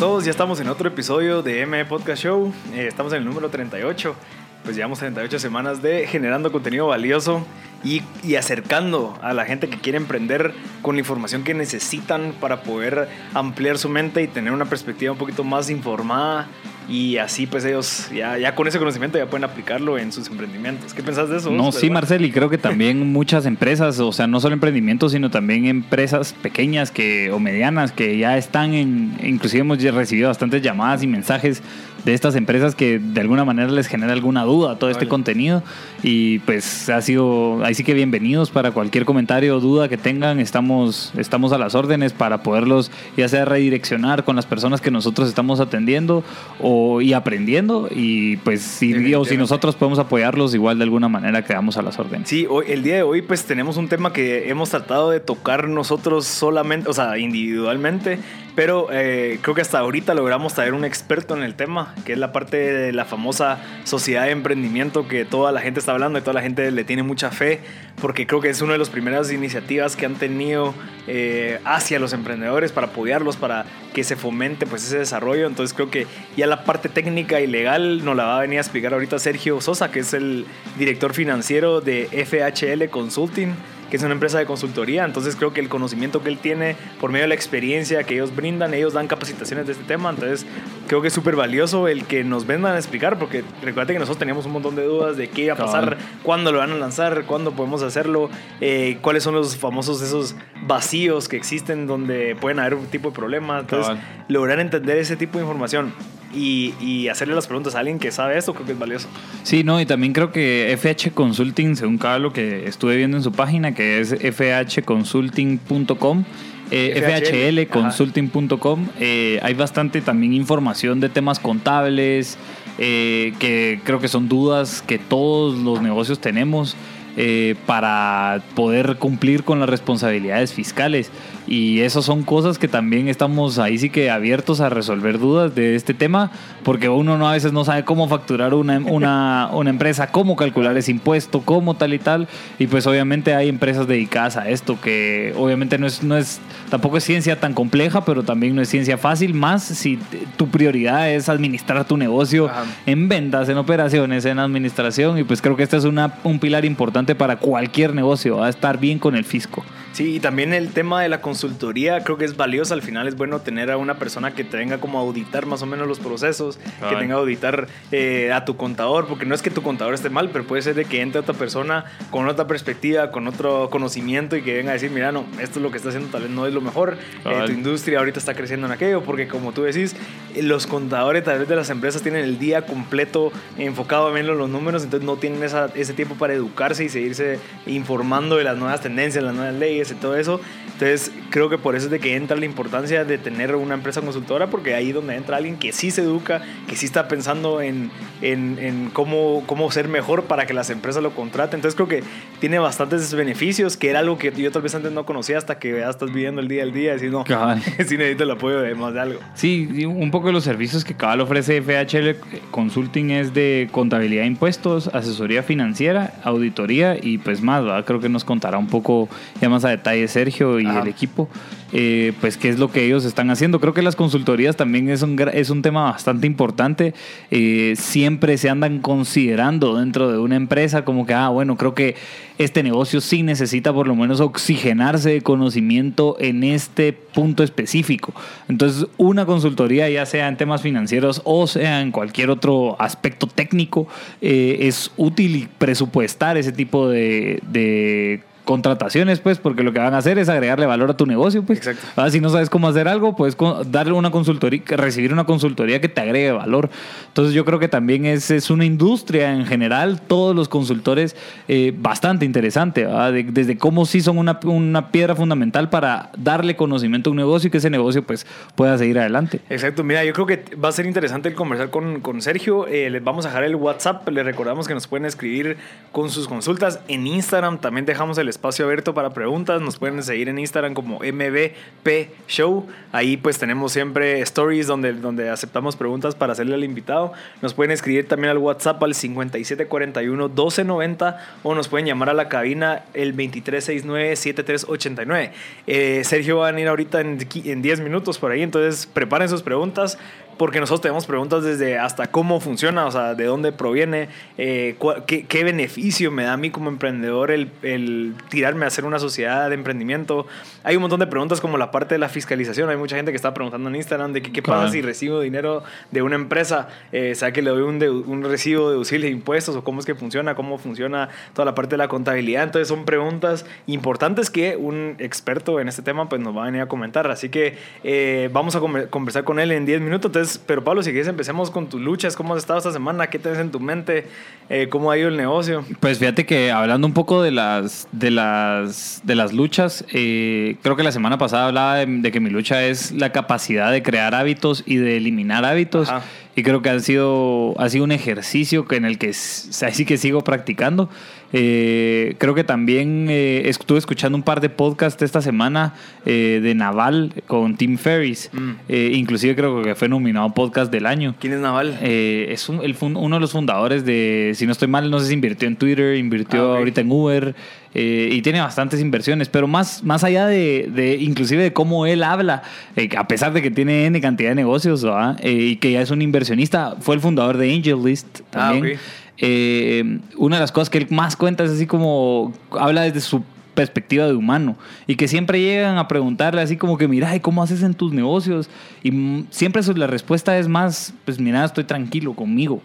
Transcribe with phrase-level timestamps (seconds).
[0.00, 2.50] Todos, ya estamos en otro episodio de MB Podcast Show.
[2.72, 4.16] Eh, estamos en el número 38
[4.62, 7.44] pues llevamos 38 semanas de generando contenido valioso
[7.82, 10.52] y, y, acercando a la gente que quiere emprender
[10.82, 15.18] con la información que necesitan para poder ampliar su mente y tener una perspectiva un
[15.18, 16.46] poquito más informada
[16.90, 20.92] y así pues ellos ya, ya con ese conocimiento ya pueden aplicarlo en sus emprendimientos.
[20.92, 21.50] ¿Qué pensás de eso?
[21.50, 25.30] No, sí, Marcel, y creo que también muchas empresas, o sea, no solo emprendimientos, sino
[25.30, 31.02] también empresas pequeñas que, o medianas que ya están en, inclusive hemos recibido bastantes llamadas
[31.02, 31.62] y mensajes
[32.04, 35.62] de estas empresas que de alguna manera les genera alguna duda a todo este contenido.
[36.02, 40.40] Y pues ha sido, ahí sí que bienvenidos para cualquier comentario o duda que tengan,
[40.40, 45.28] estamos, estamos a las órdenes para poderlos ya sea redireccionar con las personas que nosotros
[45.28, 46.24] estamos atendiendo
[46.60, 47.88] o, y aprendiendo.
[47.90, 51.98] Y pues si, o si nosotros podemos apoyarlos igual de alguna manera quedamos a las
[51.98, 52.28] órdenes.
[52.28, 55.68] Sí, hoy, el día de hoy pues tenemos un tema que hemos tratado de tocar
[55.68, 58.18] nosotros solamente, o sea, individualmente,
[58.60, 62.18] pero eh, creo que hasta ahorita logramos traer un experto en el tema, que es
[62.18, 66.20] la parte de la famosa sociedad de emprendimiento que toda la gente está hablando y
[66.20, 67.60] toda la gente le tiene mucha fe,
[68.02, 70.74] porque creo que es una de las primeras iniciativas que han tenido
[71.06, 75.46] eh, hacia los emprendedores para apoyarlos, para que se fomente pues ese desarrollo.
[75.46, 78.60] Entonces creo que ya la parte técnica y legal nos la va a venir a
[78.60, 80.44] explicar ahorita Sergio Sosa, que es el
[80.78, 83.54] director financiero de FHL Consulting
[83.90, 85.04] que es una empresa de consultoría.
[85.04, 88.34] Entonces creo que el conocimiento que él tiene por medio de la experiencia que ellos
[88.34, 90.10] brindan, ellos dan capacitaciones de este tema.
[90.10, 90.46] Entonces
[90.86, 94.18] creo que es súper valioso el que nos vengan a explicar, porque recuerda que nosotros
[94.18, 97.24] teníamos un montón de dudas de qué iba a pasar, cuándo lo van a lanzar,
[97.24, 98.30] cuándo podemos hacerlo,
[98.60, 103.14] eh, cuáles son los famosos esos vacíos que existen donde pueden haber un tipo de
[103.16, 103.62] problemas.
[103.62, 103.96] Entonces,
[104.28, 105.92] lograr entender ese tipo de información
[106.34, 109.08] y, hacerle las preguntas a alguien que sabe esto, creo que es valioso.
[109.42, 113.22] Sí, no, y también creo que FH Consulting, según cada lo que estuve viendo en
[113.22, 116.24] su página, que es fhconsulting.com,
[116.70, 122.38] eh, fhlconsulting.com, eh, hay bastante también información de temas contables,
[122.78, 126.76] eh, que creo que son dudas que todos los negocios tenemos.
[127.16, 131.10] Eh, para poder cumplir con las responsabilidades fiscales.
[131.46, 135.74] Y eso son cosas que también estamos ahí sí que abiertos a resolver dudas de
[135.74, 136.30] este tema,
[136.62, 140.76] porque uno no, a veces no sabe cómo facturar una, una, una empresa, cómo calcular
[140.76, 142.28] ese impuesto, cómo tal y tal.
[142.58, 146.98] Y pues obviamente hay empresas dedicadas a esto, que obviamente no es, no es, tampoco
[146.98, 149.98] es ciencia tan compleja, pero también no es ciencia fácil, más si
[150.36, 152.50] tu prioridad es administrar tu negocio
[152.86, 155.18] en ventas, en operaciones, en administración.
[155.18, 158.78] Y pues creo que este es una, un pilar importante para cualquier negocio, a estar
[158.78, 159.64] bien con el fisco.
[159.92, 162.74] Sí, y también el tema de la consultoría creo que es valioso.
[162.74, 165.62] Al final es bueno tener a una persona que te venga como a auditar más
[165.62, 166.58] o menos los procesos,
[166.88, 170.08] que tenga a auditar eh, a tu contador, porque no es que tu contador esté
[170.08, 174.36] mal, pero puede ser de que entre otra persona con otra perspectiva, con otro conocimiento
[174.36, 176.30] y que venga a decir, mira, no, esto es lo que está haciendo tal vez
[176.30, 179.62] no es lo mejor, eh, tu industria ahorita está creciendo en aquello, porque como tú
[179.62, 179.96] decís,
[180.34, 184.24] eh, los contadores tal vez de las empresas tienen el día completo enfocado a ver
[184.24, 188.80] los números, entonces no tienen ese tiempo para educarse y seguirse informando de las nuevas
[188.80, 190.40] tendencias, las nuevas leyes y todo eso.
[190.72, 194.00] Entonces, creo que por eso es de que entra la importancia de tener una empresa
[194.00, 197.90] consultora, porque ahí donde entra alguien que sí se educa, que sí está pensando en,
[198.22, 201.58] en, en cómo, cómo ser mejor para que las empresas lo contraten.
[201.58, 202.02] Entonces, creo que
[202.40, 205.78] tiene bastantes beneficios, que era algo que yo tal vez antes no conocía hasta que
[205.78, 208.74] ya estás viviendo el día al día y decir, no, sí necesito el apoyo de
[208.74, 209.20] más de algo.
[209.34, 214.28] Sí, un poco de los servicios que Cabal ofrece FHL Consulting es de contabilidad de
[214.28, 217.84] impuestos, asesoría financiera, auditoría y pues más, ¿verdad?
[217.84, 219.08] creo que nos contará un poco
[219.40, 221.28] ya más a detalle Sergio y el equipo,
[221.72, 223.60] eh, pues qué es lo que ellos están haciendo.
[223.60, 226.94] Creo que las consultorías también es un, es un tema bastante importante.
[227.30, 231.94] Eh, siempre se andan considerando dentro de una empresa como que, ah, bueno, creo que
[232.38, 238.14] este negocio sí necesita por lo menos oxigenarse de conocimiento en este punto específico.
[238.48, 243.86] Entonces, una consultoría, ya sea en temas financieros o sea en cualquier otro aspecto técnico,
[244.20, 250.18] eh, es útil presupuestar ese tipo de contrataciones, pues, porque lo que van a hacer
[250.18, 251.58] es agregarle valor a tu negocio, pues.
[251.58, 251.86] Exacto.
[251.96, 255.88] Ah, si no sabes cómo hacer algo, puedes darle una consultoría, recibir una consultoría que
[255.88, 256.70] te agregue valor.
[257.08, 261.16] Entonces yo creo que también es, es una industria en general, todos los consultores,
[261.48, 262.86] eh, bastante interesante,
[263.32, 267.50] desde cómo sí son una, una piedra fundamental para darle conocimiento a un negocio y
[267.50, 269.40] que ese negocio pues pueda seguir adelante.
[269.50, 272.66] Exacto, mira, yo creo que va a ser interesante el conversar con, con Sergio.
[272.66, 274.08] Eh, les vamos a dejar el WhatsApp.
[274.08, 275.56] Les recordamos que nos pueden escribir
[275.92, 276.80] con sus consultas.
[276.88, 279.60] En Instagram también dejamos el espacio abierto para preguntas.
[279.60, 282.66] Nos pueden seguir en Instagram como MBP Show.
[282.92, 287.12] Ahí pues tenemos siempre stories donde, donde aceptamos preguntas para hacerle al invitado.
[287.42, 292.84] Nos pueden escribir también al WhatsApp al 5741-1290 o nos pueden llamar a la cabina
[292.94, 295.32] el 2369-7389.
[295.66, 299.98] Eh, Sergio va a venir ahorita en 10 minutos por ahí, entonces preparen sus preguntas
[300.40, 304.08] porque nosotros tenemos preguntas desde hasta cómo funciona, o sea, de dónde proviene,
[304.38, 304.74] eh,
[305.06, 308.98] qué, qué beneficio me da a mí como emprendedor el, el tirarme a hacer una
[308.98, 310.26] sociedad de emprendimiento.
[310.64, 312.70] Hay un montón de preguntas como la parte de la fiscalización.
[312.70, 315.62] Hay mucha gente que está preguntando en Instagram de que, qué pasa si recibo dinero
[315.90, 319.54] de una empresa, eh, sea que le doy un, dedu- un recibo deducible de impuestos
[319.56, 322.44] o cómo es que funciona, cómo funciona toda la parte de la contabilidad.
[322.44, 326.62] Entonces son preguntas importantes que un experto en este tema pues nos va a venir
[326.62, 327.10] a comentar.
[327.10, 330.08] Así que eh, vamos a conver- conversar con él en 10 minutos.
[330.08, 333.18] Entonces, pero Pablo, si quieres empecemos con tus luchas, cómo has estado esta semana, qué
[333.18, 334.06] tienes en tu mente,
[334.52, 335.64] Eh, cómo ha ido el negocio.
[335.78, 340.74] Pues fíjate que hablando un poco de las, de las, de las luchas, eh, creo
[340.74, 344.12] que la semana pasada hablaba de, de que mi lucha es la capacidad de crear
[344.12, 345.88] hábitos y de eliminar hábitos.
[345.88, 346.02] Ajá.
[346.40, 349.98] Y creo que ha sido, ha sido un ejercicio que en el que así que
[349.98, 350.88] sigo practicando.
[351.34, 355.74] Eh, creo que también eh, estuve escuchando un par de podcasts esta semana
[356.06, 358.30] eh, de Naval con Tim Ferris.
[358.32, 358.50] Mm.
[358.70, 361.14] Eh, inclusive creo que fue nominado podcast del año.
[361.20, 361.78] ¿Quién es Naval?
[361.82, 365.08] Eh, es un- el uno de los fundadores de, si no estoy mal, no sé
[365.08, 367.34] si invirtió en Twitter, invirtió Ah, ahorita en Uber
[367.74, 372.02] eh, y tiene bastantes inversiones, pero más, más allá de, de inclusive de cómo él
[372.02, 372.42] habla,
[372.76, 374.84] eh, a pesar de que tiene N cantidad de negocios.
[375.20, 378.76] Eh, y que ya es un inversionista, fue el fundador de AngelList Ah, también.
[378.76, 378.80] ok.
[379.22, 383.22] Eh, una de las cosas que él más cuenta es así como habla desde su
[383.54, 384.56] perspectiva de humano
[384.86, 387.92] y que siempre llegan a preguntarle así como que mira, ¿y cómo haces en tus
[387.92, 388.48] negocios?
[388.82, 392.62] Y siempre la respuesta es más, pues mira, estoy tranquilo conmigo.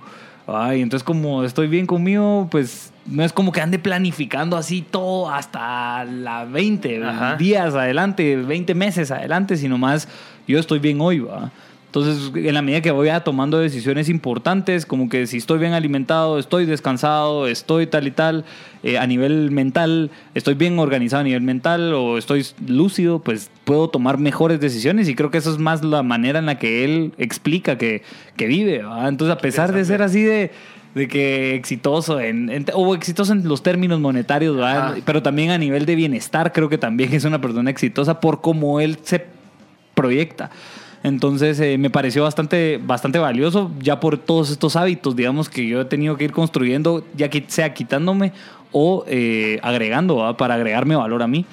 [0.47, 5.29] Ay, entonces como estoy bien conmigo, pues no es como que ande planificando así todo
[5.29, 7.35] hasta la 20 Ajá.
[7.35, 10.07] días adelante, 20 meses adelante, sino más
[10.47, 11.51] yo estoy bien hoy, ¿va?
[11.95, 15.71] Entonces, en la medida que voy a tomando decisiones importantes, como que si estoy bien
[15.71, 18.43] alimentado, estoy descansado, estoy tal y tal,
[18.83, 23.87] eh, a nivel mental, estoy bien organizado a nivel mental o estoy lúcido, pues puedo
[23.89, 27.13] tomar mejores decisiones y creo que eso es más la manera en la que él
[27.17, 28.03] explica que,
[28.35, 28.83] que vive.
[28.83, 29.07] ¿va?
[29.07, 30.51] Entonces, a pesar de ser así de
[30.95, 34.87] de que exitoso en, en- o exitoso en los términos monetarios, ¿verdad?
[34.93, 34.95] Ajá.
[35.05, 38.79] pero también a nivel de bienestar creo que también es una persona exitosa por cómo
[38.79, 39.25] él se
[39.93, 40.49] proyecta.
[41.03, 45.81] Entonces eh, me pareció bastante, bastante valioso ya por todos estos hábitos, digamos, que yo
[45.81, 48.31] he tenido que ir construyendo, ya que sea quitándome
[48.71, 50.35] o eh, agregando, ¿va?
[50.35, 51.45] para agregarme valor a mí.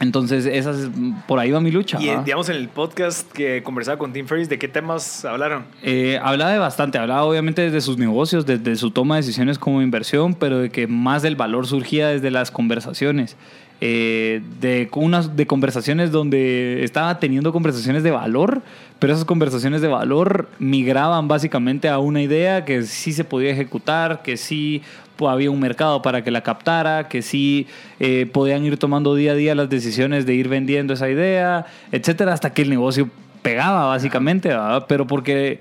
[0.00, 0.88] Entonces, esa es-
[1.28, 1.98] por ahí va mi lucha.
[2.00, 2.22] Y eh, ¿va?
[2.22, 5.64] digamos en el podcast que conversaba con Tim Ferriss, ¿de qué temas hablaron?
[5.82, 9.82] Eh, hablaba de bastante, hablaba obviamente desde sus negocios, desde su toma de decisiones como
[9.82, 13.36] inversión, pero de que más del valor surgía desde las conversaciones.
[13.82, 18.60] Eh, de unas de conversaciones donde estaba teniendo conversaciones de valor,
[18.98, 24.20] pero esas conversaciones de valor migraban básicamente a una idea que sí se podía ejecutar,
[24.22, 24.82] que sí
[25.28, 27.66] había un mercado para que la captara, que sí
[27.98, 32.32] eh, podían ir tomando día a día las decisiones de ir vendiendo esa idea, etcétera,
[32.32, 33.10] hasta que el negocio
[33.42, 34.86] pegaba básicamente, ¿verdad?
[34.88, 35.60] pero porque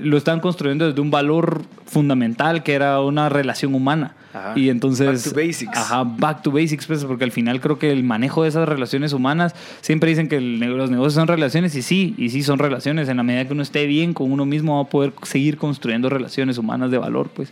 [0.00, 4.14] lo estaban construyendo desde un valor fundamental que era una relación humana.
[4.34, 4.52] Ajá.
[4.54, 5.24] Y entonces...
[5.24, 5.78] Back to basics.
[5.78, 9.12] Ajá, back to basics, pues, porque al final creo que el manejo de esas relaciones
[9.14, 13.08] humanas, siempre dicen que el los negocios son relaciones y sí, y sí son relaciones.
[13.08, 16.10] En la medida que uno esté bien con uno mismo va a poder seguir construyendo
[16.10, 17.50] relaciones humanas de valor, pues.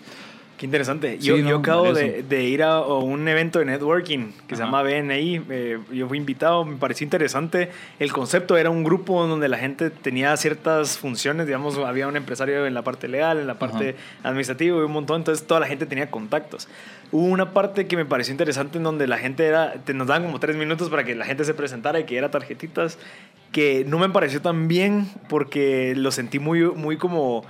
[0.64, 1.18] Qué interesante.
[1.20, 4.56] Sí, yo, no, yo acabo de, de ir a, a un evento de networking que
[4.56, 4.72] se Ajá.
[4.72, 5.42] llama BNI.
[5.50, 7.68] eh, yo fui invitado, me pareció interesante.
[7.98, 12.64] El concepto era un grupo donde la gente tenía ciertas funciones, digamos, había un empresario
[12.64, 15.84] en la parte legal, en la parte administrativa y un montón, entonces toda la gente
[15.84, 16.66] tenía contactos.
[17.12, 20.24] Hubo una parte que me pareció interesante en donde la gente era, te, nos daban
[20.24, 22.98] como tres minutos para que la gente se presentara y que era tarjetitas,
[23.52, 27.44] que no me pareció tan bien porque lo sentí muy, muy como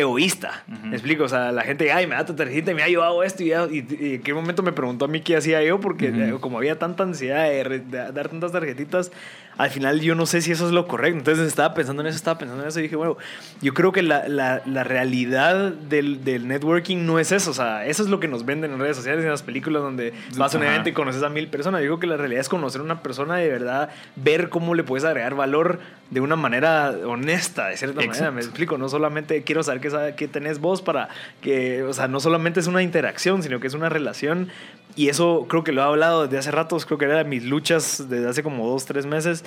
[0.00, 0.64] egoísta.
[0.84, 1.24] ¿Me explico?
[1.24, 3.42] O sea, la gente, ay, me da tu tarjeta y me ha ayudado esto.
[3.42, 6.10] Y, ya- y, y en qué momento me preguntó a mí qué hacía yo, porque
[6.40, 7.80] como había tanta ansiedad de
[8.12, 9.10] dar tantas tarjetitas,
[9.58, 11.18] al final yo no sé si eso es lo correcto.
[11.18, 13.16] Entonces estaba pensando en eso, estaba pensando en eso y dije, bueno,
[13.62, 17.50] yo creo que la, la, la realidad del, del, networking no es eso.
[17.50, 19.82] O sea, eso es lo que nos venden en redes sociales y en las películas
[19.82, 21.80] donde vas a un evento y conoces a mil personas.
[21.80, 24.74] Yo creo que la realidad es conocer a una persona y de verdad ver cómo
[24.74, 28.30] le puedes agregar valor de una manera honesta, de cierta manera.
[28.30, 31.08] Me explico, no solamente quiero saber qué, qué tenés vos para
[31.40, 34.50] que, o sea, no solamente es una interacción, sino que es una relación
[34.96, 37.44] y eso creo que lo he hablado desde hace rato, creo que era de mis
[37.44, 39.44] luchas desde hace como dos, tres meses,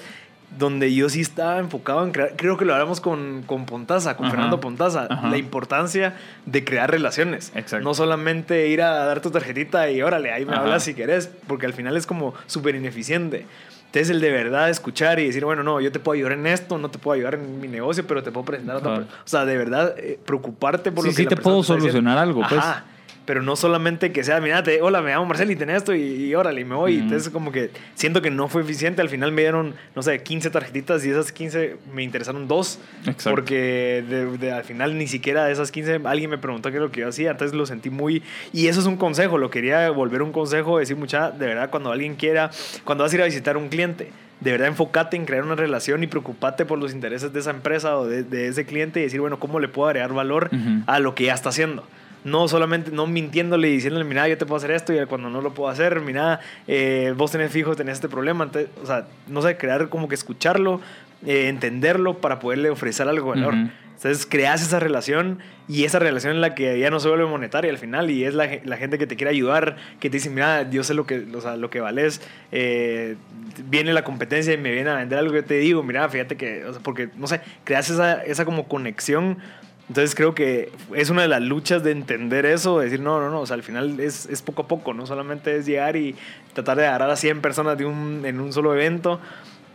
[0.58, 4.32] donde yo sí estaba enfocado en crear, creo que lo hablamos con, con Pontaza, con
[4.32, 6.15] Fernando Pontaza, la importancia
[6.46, 7.51] de crear relaciones.
[7.82, 11.65] No solamente ir a dar tu tarjetita y órale, ahí me hablas si querés, porque
[11.65, 13.46] al final es como súper ineficiente.
[13.86, 16.77] Entonces, el de verdad escuchar y decir, bueno, no, yo te puedo ayudar en esto,
[16.77, 19.18] no te puedo ayudar en mi negocio, pero te puedo presentar a otra persona.
[19.25, 22.63] O sea, de verdad, eh, preocuparte por lo que sí te puedo solucionar algo, pues
[23.29, 26.62] pero no solamente que sea, mira, hola, me llamo Marcel y tenés esto y, órale,
[26.62, 26.98] y me voy.
[26.98, 29.03] Entonces, como que siento que no fue eficiente.
[29.03, 32.79] Al final me dieron, no sé, 15 tarjetitas y esas 15 me interesaron dos.
[33.01, 33.29] Exacto.
[33.29, 34.03] Porque
[34.39, 37.01] de, al final ni siquiera de esas 15 alguien me preguntó qué es lo que
[37.01, 37.29] yo hacía.
[37.29, 38.24] Entonces lo sentí muy.
[38.51, 41.91] Y eso es un consejo, lo quería volver un consejo, decir, mucha, de verdad, cuando
[41.91, 42.50] alguien quiera,
[42.83, 45.55] cuando vas a ir a visitar a un cliente de verdad enfócate en crear una
[45.55, 49.19] relación y preocupate por los intereses de esa empresa o de, ese cliente y decir,
[49.19, 50.50] bueno, ¿cómo le puedo agregar valor
[50.88, 51.86] a lo que ya está haciendo?
[52.23, 55.41] No solamente no mintiéndole y diciéndole, mira, yo te puedo hacer esto y cuando no
[55.41, 58.49] lo puedo hacer, mira, eh, vos tenés fijo, tenés este problema.
[58.81, 60.81] o sea, no sé, crear como que escucharlo,
[61.25, 63.53] eh, entenderlo para poderle ofrecer algo valor.
[63.99, 67.69] Entonces creas esa relación y esa relación en la que ya no se vuelve monetaria
[67.69, 70.69] al final y es la, la gente que te quiere ayudar, que te dice, mira,
[70.69, 72.21] yo sé lo que, o sea, lo que vales,
[72.53, 73.17] eh,
[73.65, 76.63] viene la competencia y me viene a vender algo que te digo, mira, fíjate que,
[76.63, 79.39] o sea, porque, no sé, creas esa, esa como conexión
[79.89, 83.31] entonces creo que es una de las luchas de entender eso, de decir, no, no,
[83.31, 86.15] no, o sea, al final es, es poco a poco, no solamente es llegar y
[86.53, 89.19] tratar de agarrar a 100 personas de un, en un solo evento,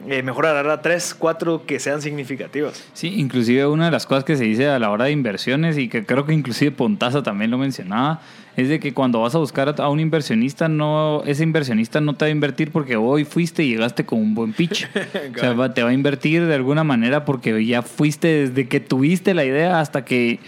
[0.06, 2.84] eh, mejor agarrar a 3, 4 que sean significativos.
[2.92, 5.88] Sí, inclusive una de las cosas que se dice a la hora de inversiones y
[5.88, 8.20] que creo que inclusive Pontaza también lo mencionaba,
[8.56, 12.24] es de que cuando vas a buscar a un inversionista, no, ese inversionista no te
[12.24, 14.88] va a invertir porque hoy fuiste y llegaste con un buen pitch.
[15.36, 19.34] o sea, te va a invertir de alguna manera porque ya fuiste desde que tuviste
[19.34, 20.38] la idea hasta que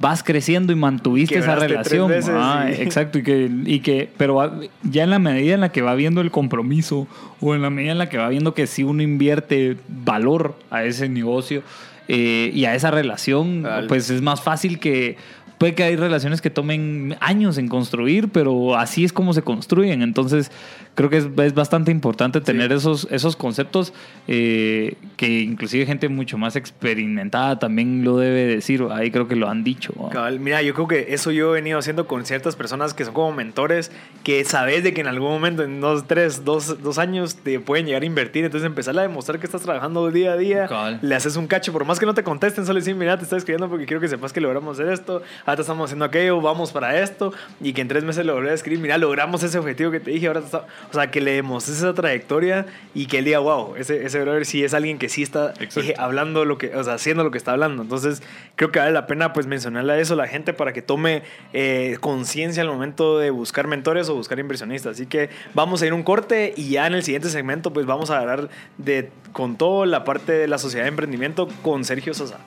[0.00, 2.12] vas creciendo y mantuviste esa relación.
[2.30, 5.94] Ah, exacto, y que, y que, pero ya en la medida en la que va
[5.94, 7.06] viendo el compromiso
[7.40, 10.84] o en la medida en la que va viendo que si uno invierte valor a
[10.84, 11.62] ese negocio
[12.08, 15.16] eh, y a esa relación, pues es más fácil que
[15.58, 20.02] puede que hay relaciones que tomen años en construir, pero así es como se construyen.
[20.02, 20.50] Entonces,
[20.94, 23.92] creo que es, es bastante importante tener esos, esos conceptos
[24.28, 28.84] eh, que inclusive gente mucho más experimentada también lo debe decir.
[28.90, 29.92] Ahí creo que lo han dicho.
[30.40, 33.32] mira, yo creo que eso yo he venido haciendo con ciertas personas que son como
[33.32, 33.90] mentores,
[34.22, 37.86] que sabes de que en algún momento, en dos, tres, dos, dos años, te pueden
[37.86, 38.44] llegar a invertir.
[38.44, 41.84] Entonces, empezar a demostrar que estás trabajando día a día, le haces un cacho, por
[41.84, 44.32] más que no te contesten, solo decir, mira, te estoy escribiendo porque quiero que sepas
[44.32, 48.04] que logramos hacer esto, ahora estamos haciendo aquello, vamos para esto, y que en tres
[48.04, 50.92] meses lo volví a escribir, mira, logramos ese objetivo que te dije, ahora está o
[50.92, 54.64] sea, que le demos esa trayectoria y que él diga, wow, ese, ese brother sí
[54.64, 55.54] es alguien que sí está
[55.98, 57.82] hablando lo que, o sea, haciendo lo que está hablando.
[57.82, 58.22] Entonces,
[58.56, 61.22] creo que vale la pena pues mencionarle a eso a la gente para que tome
[61.52, 64.92] eh, conciencia al momento de buscar mentores o buscar inversionistas.
[64.92, 68.10] Así que vamos a ir un corte y ya en el siguiente segmento pues vamos
[68.10, 68.48] a hablar
[68.78, 72.38] de con todo la parte de la sociedad de emprendimiento con Sergio Sosa.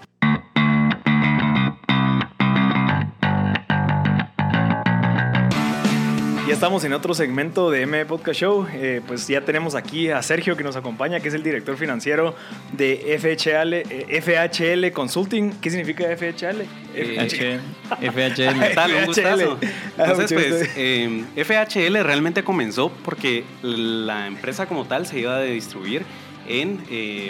[6.47, 8.65] Ya estamos en otro segmento de M Podcast Show.
[8.71, 12.35] Eh, pues ya tenemos aquí a Sergio que nos acompaña, que es el director financiero
[12.71, 15.51] de FHL, eh, FHL Consulting.
[15.59, 16.63] ¿Qué significa FHL?
[16.93, 17.59] FHL.
[18.11, 18.73] FHL.
[18.73, 19.57] Tal, un gustazo.
[19.97, 26.03] Entonces, pues, eh, FHL realmente comenzó porque la empresa como tal se iba a distribuir
[26.47, 26.79] en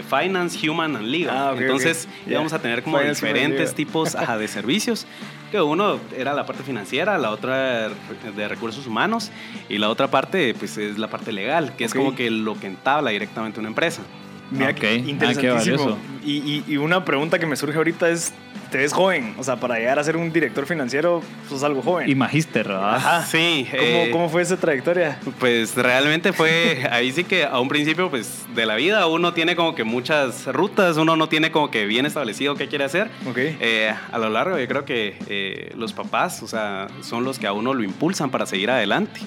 [0.04, 1.36] Finance, Human and Legal.
[1.36, 5.08] Ah, Entonces íbamos a tener como diferentes tipos de servicios
[5.52, 7.90] que uno era la parte financiera, la otra
[8.36, 9.32] de recursos humanos
[9.70, 12.68] y la otra parte pues es la parte legal, que es como que lo que
[12.68, 14.02] entabla directamente una empresa.
[14.50, 15.04] Mira, okay.
[15.06, 15.98] Ah, interesantísimo.
[16.24, 18.34] y, y, una pregunta que me surge ahorita es,
[18.70, 22.10] te ves joven, o sea, para llegar a ser un director financiero, sos algo joven.
[22.10, 22.96] Y magíster, ¿verdad?
[22.96, 23.68] Ajá, sí.
[23.70, 25.20] ¿Cómo, eh, ¿Cómo, fue esa trayectoria?
[25.40, 29.56] Pues realmente fue, ahí sí que a un principio, pues, de la vida uno tiene
[29.56, 33.10] como que muchas rutas, uno no tiene como que bien establecido qué quiere hacer.
[33.28, 33.38] Ok.
[33.38, 37.48] Eh, a lo largo yo creo que eh, los papás, o sea, son los que
[37.48, 39.22] a uno lo impulsan para seguir adelante.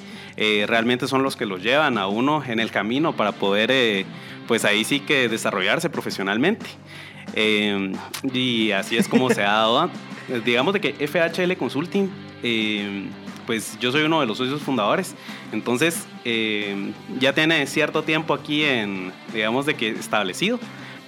[0.67, 4.07] realmente son los que lo llevan a uno en el camino para poder
[4.47, 6.67] pues ahí sí que desarrollarse profesionalmente.
[7.35, 7.93] Eh,
[8.33, 9.91] y así es como se ha dado.
[10.45, 12.09] Digamos de que FHL Consulting,
[12.43, 13.09] eh,
[13.47, 15.15] pues yo soy uno de los socios fundadores.
[15.53, 20.59] Entonces, eh, ya tiene cierto tiempo aquí en, digamos, de que establecido.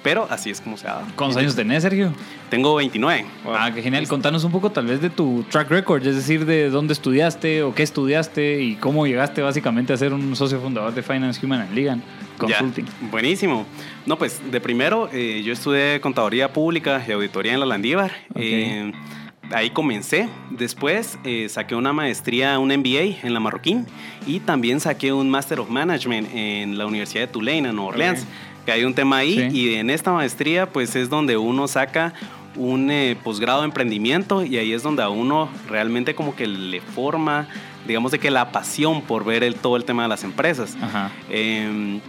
[0.02, 1.06] Pero así es como se ha dado.
[1.16, 2.12] ¿Cuántos años tenés, Sergio?
[2.50, 3.24] Tengo 29.
[3.46, 4.06] Ah, qué genial.
[4.08, 7.74] Contanos un poco tal vez de tu track record, es decir, de dónde estudiaste o
[7.74, 11.74] qué estudiaste y cómo llegaste básicamente a ser un socio fundador de Finance Human and
[11.74, 12.02] Legal
[12.38, 12.86] Consulting.
[13.10, 13.64] buenísimo.
[14.04, 18.10] No, pues de primero eh, yo estudié contaduría pública y auditoría en la Landívar.
[18.34, 18.92] Eh,
[19.52, 20.28] ahí comencé.
[20.50, 23.86] Después eh, saqué una maestría, un MBA en la Marroquín
[24.26, 28.26] y también saqué un Master of Management en la Universidad de Tulane, en Nueva Orleans
[28.64, 32.14] que hay un tema ahí y en esta maestría pues es donde uno saca
[32.56, 36.80] un eh, posgrado de emprendimiento y ahí es donde a uno realmente como que le
[36.80, 37.48] forma,
[37.86, 40.76] digamos de que la pasión por ver el, todo el tema de las empresas.
[41.30, 42.00] Em,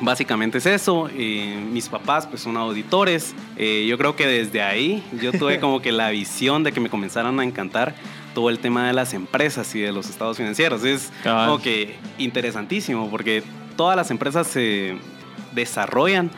[0.00, 1.08] básicamente es eso.
[1.14, 3.34] Eh, mis papás pues son auditores.
[3.56, 6.88] Eh, yo creo que desde ahí yo tuve como que la visión de que me
[6.88, 7.94] comenzaran a encantar
[8.34, 10.84] todo el tema de las empresas y de los estados financieros.
[10.84, 13.42] Es como que interesantísimo porque
[13.76, 14.96] todas las empresas se
[15.60, 16.30] desarrollan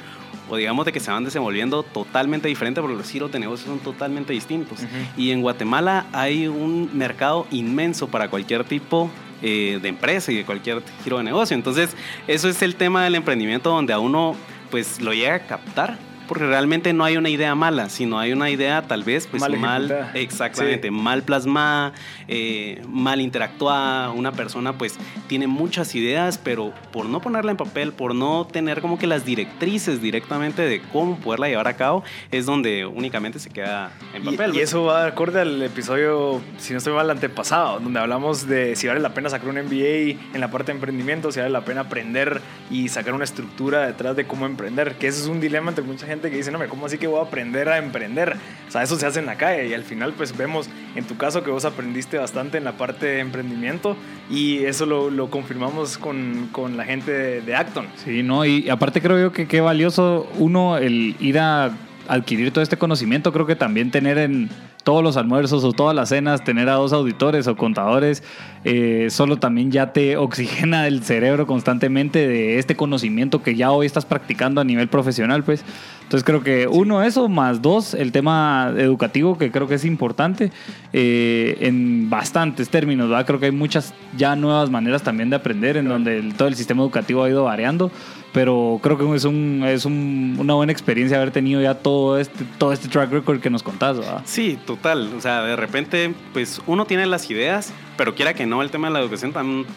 [0.48, 3.78] o digamos de que se van desenvolviendo totalmente diferente porque los giros de negocios son
[3.78, 4.80] totalmente distintos.
[5.16, 9.10] Y en Guatemala hay un mercado inmenso para cualquier tipo
[9.42, 11.54] eh, de empresa y de cualquier giro de negocio.
[11.54, 11.90] Entonces,
[12.26, 14.34] eso es el tema del emprendimiento donde a uno
[14.70, 15.98] pues lo llega a captar
[16.30, 20.12] porque realmente no hay una idea mala, sino hay una idea tal vez pues mal,
[20.14, 21.92] exactamente, mal plasmada,
[22.28, 24.96] eh, mal interactuada, una persona pues
[25.26, 29.25] tiene muchas ideas, pero por no ponerla en papel, por no tener como que las
[29.25, 34.54] directrices directamente de cómo poderla llevar a cabo, es donde únicamente se queda en papel.
[34.54, 38.87] Y, eso va acorde al episodio, si no estoy mal, antepasado, donde hablamos de si
[38.87, 41.80] vale la pena sacar un MBA en la parte de emprendimiento, si vale la pena
[41.80, 45.84] aprender y sacar una estructura detrás de cómo emprender, que ese es un dilema entre
[45.84, 48.36] mucha gente que dice, no, ¿cómo así que voy a aprender a emprender?
[48.68, 51.16] O sea, eso se hace en la calle y al final pues vemos en tu
[51.16, 53.96] caso que vos aprendiste bastante en la parte de emprendimiento
[54.28, 57.86] y eso lo, lo confirmamos con, con, la gente de, de, Acton.
[58.04, 61.70] Sí, no, y aparte creo yo que qué valioso uno el ir a
[62.08, 64.50] adquirir todo este conocimiento, creo que también tener en
[64.82, 68.22] todos los almuerzos o todas las cenas, tener a dos auditores o contadores,
[68.64, 73.86] eh, solo también ya te oxigena el cerebro constantemente de este conocimiento que ya hoy
[73.86, 75.64] estás practicando a nivel profesional, pues.
[76.11, 80.50] Entonces creo que uno eso, más dos, el tema educativo que creo que es importante
[80.93, 83.25] eh, en bastantes términos, ¿verdad?
[83.25, 86.83] Creo que hay muchas ya nuevas maneras también de aprender en donde todo el sistema
[86.83, 87.93] educativo ha ido variando
[88.33, 92.44] pero creo que es, un, es un, una buena experiencia haber tenido ya todo este,
[92.59, 93.99] todo este track record que nos contás.
[93.99, 94.23] ¿verdad?
[94.25, 95.12] Sí, total.
[95.16, 98.88] O sea, de repente, pues uno tiene las ideas, pero quiera que no, el tema
[98.88, 99.30] de la educación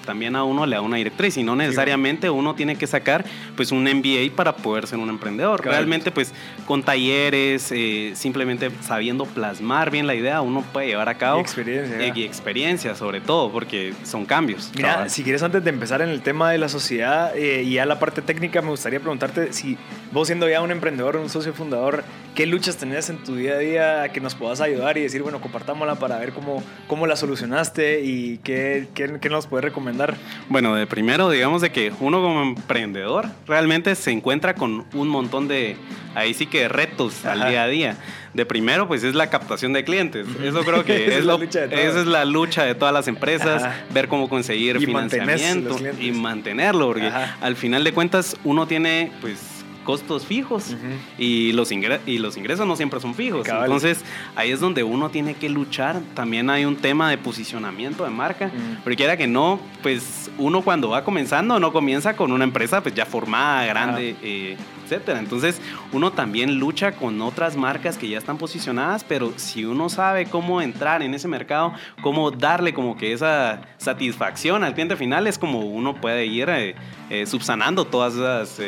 [0.06, 3.26] también a uno le da una directriz y no necesariamente uno tiene que sacar
[3.58, 5.62] pues un MBA para poder ser un emprendedor.
[5.62, 6.32] Realmente pues
[6.66, 11.40] con talleres, eh, simplemente sabiendo plasmar bien la idea, uno puede llevar a cabo.
[11.40, 12.00] Y experiencia.
[12.00, 14.72] Eh, y experiencia sobre todo, porque son cambios.
[14.74, 17.86] Mira, si quieres antes de empezar en el tema de la sociedad eh, y ya
[17.86, 19.78] la parte técnica, me gustaría preguntarte si
[20.14, 22.06] vos siendo ya un emprendedor, un socio fundador,
[22.36, 25.42] ¿qué luchas tenés en tu día a día que nos puedas ayudar y decir, bueno,
[25.42, 30.16] compartámosla para ver cómo, cómo la solucionaste y ¿Y qué, qué, nos puede recomendar?
[30.48, 35.48] Bueno, de primero, digamos de que uno como emprendedor realmente se encuentra con un montón
[35.48, 35.78] de,
[36.14, 37.98] ahí sí que retos al día a día.
[38.36, 40.28] De primero, pues es la captación de clientes.
[40.44, 44.30] Eso creo que es, la esa es la lucha de todas las empresas, ver cómo
[44.30, 47.10] conseguir financiamiento y mantenerlo, porque
[47.42, 49.53] al final de cuentas uno tiene pues
[49.84, 50.76] costos fijos
[51.18, 53.48] y, los y los ingresos no siempre son fijos.
[53.48, 54.04] Entonces
[54.36, 56.02] ahí es donde uno tiene que luchar.
[56.14, 58.52] También hay un tema de posicionamiento de marca,
[58.84, 62.96] porque quiera que no, pues uno cuando va comenzando no comienza con una empresa pues
[62.96, 65.20] ya formada, grande, eh, etcétera.
[65.20, 70.26] Entonces uno también lucha con otras marcas que ya están posicionadas, pero si uno sabe
[70.26, 75.38] cómo entrar en ese mercado, cómo darle como que esa satisfacción al cliente final, es
[75.38, 76.76] como uno puede ir eh,
[77.10, 78.60] eh, subsanando todas esas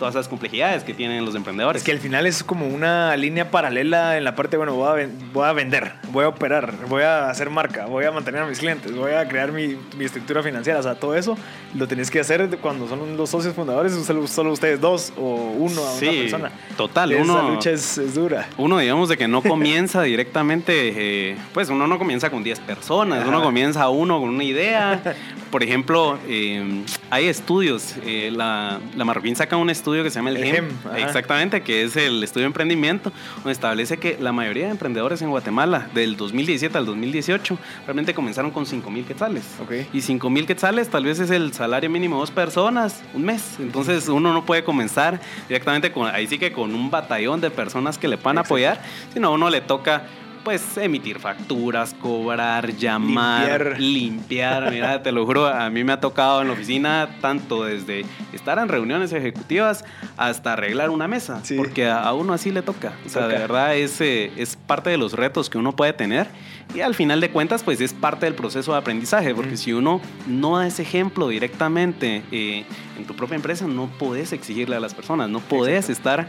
[0.00, 1.82] todas esas complejidades que tienen los emprendedores.
[1.82, 5.08] Es que al final es como una línea paralela en la parte, bueno, voy a,
[5.32, 8.58] voy a vender, voy a operar, voy a hacer marca, voy a mantener a mis
[8.58, 10.80] clientes, voy a crear mi, mi estructura financiera.
[10.80, 11.36] O sea, todo eso
[11.74, 15.82] lo tenéis que hacer cuando son los socios fundadores, solo, solo ustedes dos o uno
[15.82, 16.52] a una persona.
[16.76, 17.50] Total, Esa uno.
[17.50, 18.48] lucha es, dura.
[18.56, 23.26] Uno, digamos, de que no comienza directamente, eh, pues uno no comienza con 10 personas,
[23.26, 25.02] uno comienza uno con una idea.
[25.50, 30.30] Por ejemplo, eh, hay estudios, eh, la, la Marroquín saca un estudio que se llama
[30.30, 34.70] el, GEM, exactamente, que es el estudio de emprendimiento, donde establece que la mayoría de
[34.70, 39.44] emprendedores en Guatemala, del 2017 al 2018, realmente comenzaron con 5 mil quetzales.
[39.92, 43.56] Y 5 mil quetzales tal vez es el salario mínimo de dos personas, un mes.
[43.58, 47.98] Entonces uno no puede comenzar directamente con, ahí sí que con un batallón de personas
[47.98, 50.04] que le puedan apoyar, sino a uno le toca
[50.44, 54.70] pues emitir facturas, cobrar, llamar, limpiar.
[54.70, 58.58] Mira, te lo juro, a mí me ha tocado en la oficina tanto desde estar
[58.58, 59.84] en reuniones ejecutivas
[60.16, 62.92] hasta arreglar una mesa, porque a, uno así le toca.
[63.06, 66.28] O sea, de verdad es, eh, es parte de los retos que uno puede tener
[66.74, 70.00] y al final de cuentas pues es parte del proceso de aprendizaje, porque si uno
[70.28, 72.64] no da ese ejemplo directamente eh,
[72.96, 76.28] en tu propia empresa, no puedes exigirle a las personas, no puedes estar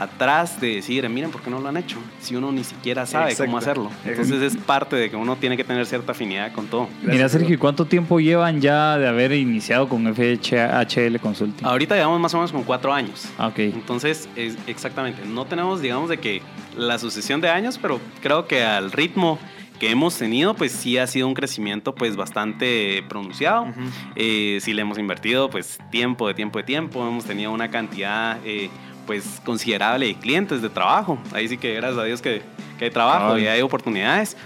[0.00, 1.98] atrás de decir, miren, ¿por qué no lo han hecho?
[2.20, 3.90] Si uno ni siquiera sabe cómo hacerlo.
[4.04, 6.88] Entonces es parte de que uno tiene que tener cierta afinidad con todo.
[7.02, 11.66] Mira, Sergio, ¿cuánto tiempo llevan ya de haber iniciado con FHL Consulting?
[11.66, 13.28] Ahorita llevamos más o menos con cuatro años.
[13.36, 13.58] Ah, ok.
[13.58, 16.40] Entonces, es, exactamente, no tenemos, digamos, de que
[16.76, 19.38] la sucesión de años, pero creo que al ritmo
[19.78, 23.66] que hemos tenido, pues sí ha sido un crecimiento pues bastante pronunciado.
[24.14, 28.38] Eh, sí le hemos invertido pues tiempo de tiempo de tiempo, hemos tenido una cantidad
[28.44, 28.68] eh,
[29.10, 31.18] pues considerable de clientes de trabajo.
[31.32, 32.42] Ahí sí que gracias a Dios que,
[32.78, 34.36] que hay trabajo y hay oportunidades.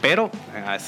[0.00, 0.30] Pero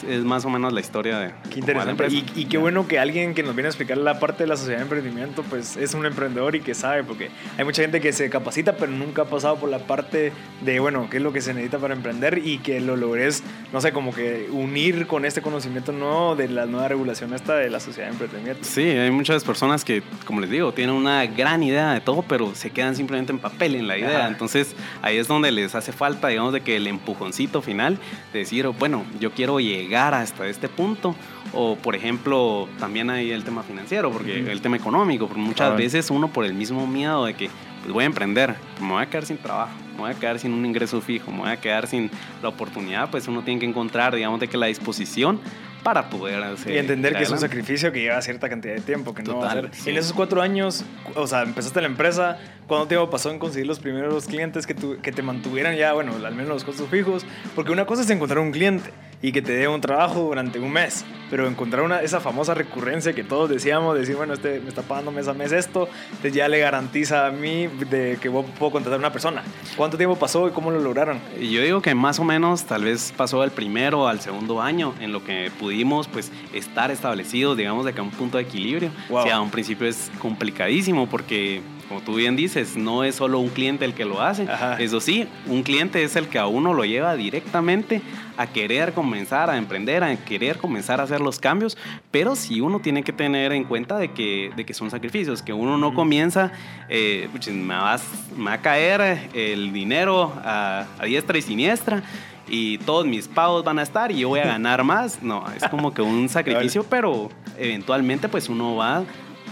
[0.07, 1.33] es, más o menos la historia de...
[1.53, 2.07] Qué interesante.
[2.09, 4.57] Y, y, qué bueno que alguien que nos viene a explicar la parte de la
[4.57, 8.12] sociedad de emprendimiento, pues es un emprendedor y que sabe, porque hay mucha gente que
[8.12, 11.40] se capacita, pero nunca ha pasado por la parte de, bueno, qué es lo que
[11.40, 13.42] se necesita para emprender y que lo logres,
[13.73, 17.68] no sé, como que unir con este conocimiento nuevo de la nueva regulación esta de
[17.68, 18.61] la sociedad de emprendimiento.
[18.62, 22.55] Sí, hay muchas personas que, como les digo, tienen una gran idea de todo, pero
[22.55, 24.29] se quedan simplemente en papel en la idea.
[24.29, 27.99] Entonces ahí es donde les hace falta, digamos, de que el empujoncito final,
[28.33, 31.15] de decir, bueno, yo quiero llegar hasta este punto.
[31.53, 36.11] O, por ejemplo, también hay el tema financiero, porque el tema económico, porque muchas veces
[36.11, 39.27] uno por el mismo miedo de que pues voy a emprender, me voy a quedar
[39.27, 42.11] sin trabajo, me voy a quedar sin un ingreso fijo, me voy a quedar sin
[42.43, 45.40] la oportunidad, pues uno tiene que encontrar, digamos, de que la disposición
[45.83, 46.75] para poder hacer.
[46.75, 49.51] Y entender que es un sacrificio que lleva cierta cantidad de tiempo, que no va
[49.51, 49.71] a ser.
[49.87, 53.79] En esos cuatro años, o sea, empezaste la empresa, ¿cuánto tiempo pasó en conseguir los
[53.79, 57.25] primeros clientes que, que te mantuvieran ya, bueno, al menos los costos fijos?
[57.55, 58.90] Porque una cosa es encontrar un cliente
[59.23, 63.13] y que te dé un trabajo durante un mes, pero encontrar una, esa famosa recurrencia
[63.13, 66.49] que todos decíamos, decir, bueno, este me está pagando mes a mes esto, entonces ya
[66.49, 69.43] le garantiza a mí de que puedo contratar a una persona.
[69.77, 71.21] ¿Cuánto tiempo pasó y cómo lo lograron?
[71.39, 75.13] Yo digo que más o menos tal vez pasó del primero al segundo año en
[75.13, 78.91] lo que pudimos pues estar establecidos, digamos, de que a un punto de equilibrio.
[79.11, 83.40] O sea, a un principio es complicadísimo porque como tú bien dices, no es solo
[83.40, 84.46] un cliente el que lo hace.
[84.79, 88.00] Eso sí, un cliente es el que a uno lo lleva directamente
[88.37, 91.76] a querer comenzar a emprender, a querer comenzar a hacer los cambios,
[92.12, 95.53] pero sí uno tiene que tener en cuenta de que, de que son sacrificios, que
[95.53, 96.53] uno no comienza,
[96.88, 98.05] eh, me, vas,
[98.38, 102.05] va a caer el dinero a, a diestra y siniestra
[102.48, 105.24] y todos mis pagos van a estar y yo voy a ganar más.
[105.24, 109.03] No, es como que un sacrificio, pero eventualmente pues uno va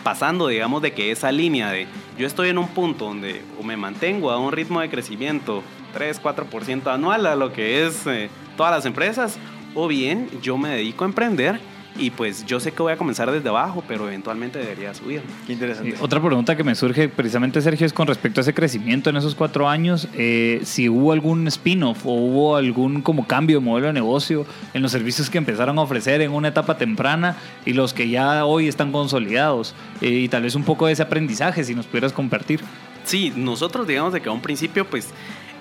[0.03, 1.87] pasando, digamos, de que esa línea de
[2.19, 6.23] yo estoy en un punto donde o me mantengo a un ritmo de crecimiento 3,
[6.23, 9.39] 4% anual a lo que es eh, todas las empresas,
[9.75, 11.61] o bien yo me dedico a emprender
[11.99, 15.23] y pues yo sé que voy a comenzar desde abajo, pero eventualmente debería subir.
[15.47, 15.97] Qué interesante.
[16.01, 19.35] otra pregunta que me surge precisamente, Sergio, es con respecto a ese crecimiento en esos
[19.35, 23.93] cuatro años, eh, si hubo algún spin-off o hubo algún como cambio de modelo de
[23.93, 28.09] negocio en los servicios que empezaron a ofrecer en una etapa temprana y los que
[28.09, 31.87] ya hoy están consolidados, eh, y tal vez un poco de ese aprendizaje, si nos
[31.87, 32.61] pudieras compartir.
[33.05, 35.09] Sí, nosotros digamos de que a un principio pues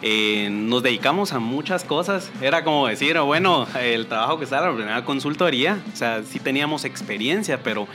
[0.01, 2.31] eh, nos dedicamos a muchas cosas.
[2.41, 6.39] Era como decir, bueno, el trabajo que estaba en la primera consultoría, o sea, sí
[6.39, 7.87] teníamos experiencia, pero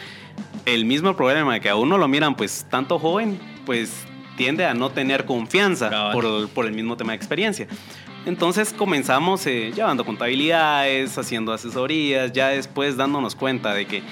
[0.66, 4.04] el mismo problema de que a uno lo miran pues tanto joven, pues
[4.36, 7.66] tiende a no tener confianza por, por, el mismo tema de experiencia.
[8.24, 14.02] Entonces comenzamos eh, llevando contabilidades, haciendo asesorías, ya después dándonos cuenta de que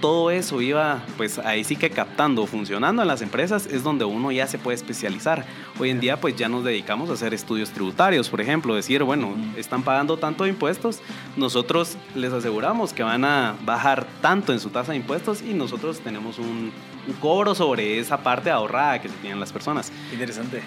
[0.00, 4.30] todo eso iba, pues ahí sí que captando, funcionando en las empresas, es donde uno
[4.32, 5.44] ya se puede especializar.
[5.78, 9.34] Hoy en día, pues ya nos dedicamos a hacer estudios tributarios, por ejemplo, decir, bueno,
[9.56, 11.00] están pagando tanto de impuestos,
[11.36, 16.00] nosotros les aseguramos que van a bajar tanto en su tasa de impuestos y nosotros
[16.00, 16.72] tenemos un,
[17.14, 19.92] cobro sobre esa parte ahorrada que tienen las personas.
[20.12, 20.62] Interesante.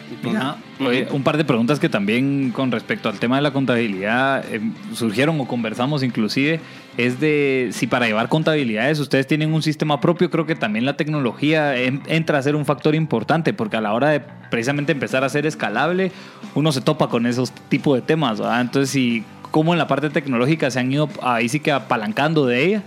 [1.12, 4.62] un par de preguntas que también con respecto al tema de la contabilidad eh,
[4.94, 6.60] surgieron o conversamos inclusive
[6.98, 10.98] es de si para llevar contabilidades ustedes tienen un sistema propio, creo que también la
[10.98, 15.30] tecnología entra a ser un factor importante, porque a la hora de precisamente empezar a
[15.30, 16.12] ser escalable,
[16.54, 20.72] uno se topa con esos tipos de temas, Entonces, si cómo en la parte tecnológica
[20.72, 22.84] se han ido ahí sí que apalancando de ella.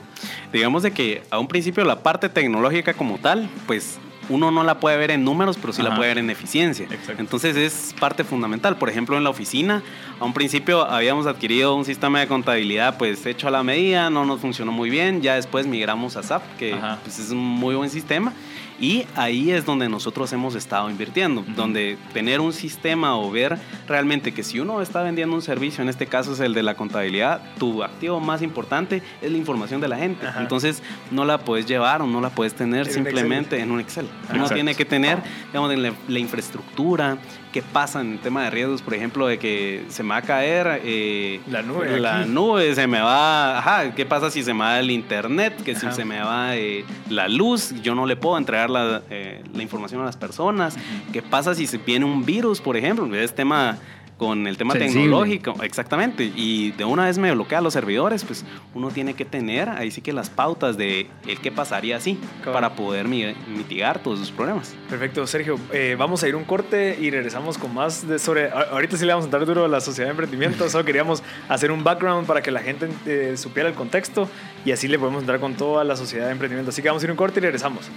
[0.53, 3.98] Digamos de que a un principio la parte tecnológica como tal, pues
[4.29, 6.87] uno no la puede ver en números, pero sí la puede ver en eficiencia.
[7.18, 8.77] Entonces es parte fundamental.
[8.77, 9.83] Por ejemplo, en la oficina,
[10.18, 14.24] a un principio habíamos adquirido un sistema de contabilidad pues hecho a la medida, no
[14.24, 17.90] nos funcionó muy bien, ya después migramos a SAP, que pues, es un muy buen
[17.90, 18.33] sistema.
[18.81, 24.35] Y ahí es donde nosotros hemos estado invirtiendo, donde tener un sistema o ver realmente
[24.35, 27.41] que si uno está vendiendo un servicio, en este caso es el de la contabilidad,
[27.59, 30.27] tu activo más importante es la información de la gente.
[30.39, 34.09] Entonces no la puedes llevar o no la puedes tener simplemente en un Excel.
[34.33, 35.73] Uno tiene que tener, digamos,
[36.09, 37.19] la infraestructura,
[37.55, 40.23] qué pasa en el tema de riesgos, por ejemplo, de que se me va a
[40.23, 42.01] caer eh, la nube.
[42.01, 43.59] La nube se me va.
[43.59, 45.62] Ajá, ¿qué pasa si se me va el internet?
[45.62, 49.45] Que si se me va eh, la luz, yo no le puedo entregar la, eh,
[49.55, 50.77] la información a las personas.
[51.12, 53.14] ¿Qué pasa si se viene un virus, por ejemplo?
[53.14, 53.79] Es tema
[54.18, 58.90] con el tema tecnológico, exactamente, y de una vez me bloquea los servidores, pues uno
[58.90, 63.09] tiene que tener ahí sí que las pautas de el qué pasaría así para poder
[63.09, 64.74] mitigar todos esos problemas.
[64.88, 68.96] Perfecto, Sergio, eh, vamos a ir un corte y regresamos con más de sobre, ahorita
[68.96, 71.83] sí le vamos a entrar duro a la sociedad de emprendimiento, solo queríamos hacer un
[71.83, 74.29] background para que la gente eh, supiera el contexto
[74.64, 77.07] y así le podemos entrar con toda la sociedad de emprendimiento, así que vamos a
[77.07, 77.90] ir un corte y regresamos.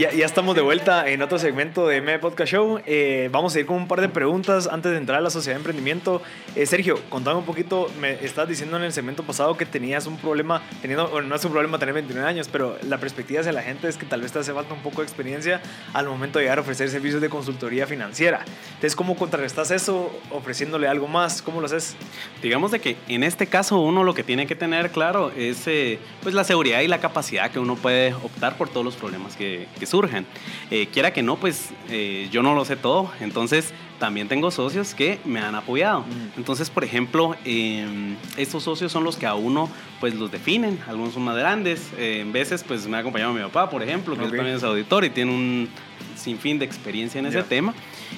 [0.00, 2.80] Ya, ya, estamos de vuelta en otro segmento de M Podcast Show.
[2.86, 5.56] Eh, vamos a ir con un par de preguntas antes de entrar a la sociedad
[5.56, 6.22] de emprendimiento.
[6.56, 7.90] Eh, Sergio, contame un poquito.
[8.00, 11.44] Me estás diciendo en el segmento pasado que tenías un problema, teniendo, bueno, no es
[11.44, 14.32] un problema tener 29 años, pero la perspectiva hacia la gente es que tal vez
[14.32, 15.60] te hace falta un poco de experiencia
[15.92, 18.40] al momento de llegar a ofrecer servicios de consultoría financiera.
[18.68, 21.42] Entonces, ¿cómo contrarrestas eso ofreciéndole algo más?
[21.42, 21.94] ¿Cómo lo haces?
[22.42, 25.98] Digamos de que en este caso uno lo que tiene que tener claro es eh,
[26.22, 29.68] pues la seguridad y la capacidad que uno puede optar por todos los problemas que,
[29.78, 30.26] que surgen.
[30.70, 34.94] Eh, quiera que no, pues eh, yo no lo sé todo, entonces también tengo socios
[34.94, 36.00] que me han apoyado.
[36.00, 36.38] Mm.
[36.38, 39.68] Entonces, por ejemplo, em, estos socios son los que a uno
[40.00, 43.42] pues los definen, algunos son más grandes, eh, en veces pues me ha acompañado mi
[43.42, 45.68] papá, por ejemplo, que también es auditor y tiene un
[46.16, 47.74] sinfín de experiencia en ese tema.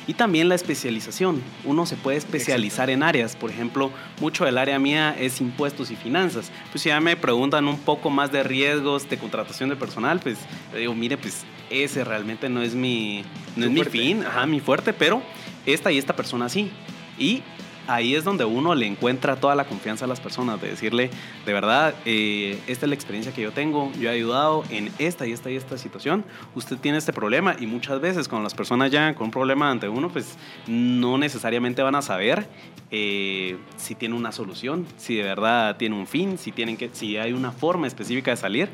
[0.06, 1.42] Y también la especialización.
[1.64, 3.36] Uno se puede especializar en áreas.
[3.36, 6.50] Por ejemplo, mucho del área mía es impuestos y finanzas.
[6.70, 10.38] Pues si ya me preguntan un poco más de riesgos de contratación de personal, pues
[10.74, 13.24] digo, mire, pues ese realmente no es mi,
[13.56, 15.22] no es mi fin, ajá, mi fuerte, pero
[15.66, 16.70] esta y esta persona sí.
[17.18, 17.42] Y
[17.86, 21.10] ahí es donde uno le encuentra toda la confianza a las personas, de decirle,
[21.44, 25.26] de verdad, eh, esta es la experiencia que yo tengo, yo he ayudado en esta
[25.26, 28.90] y esta y esta situación, usted tiene este problema y muchas veces cuando las personas
[28.90, 32.46] llegan con un problema ante uno, pues no necesariamente van a saber
[32.90, 37.16] eh, si tiene una solución, si de verdad tiene un fin, si, tienen que, si
[37.16, 38.68] hay una forma específica de salir.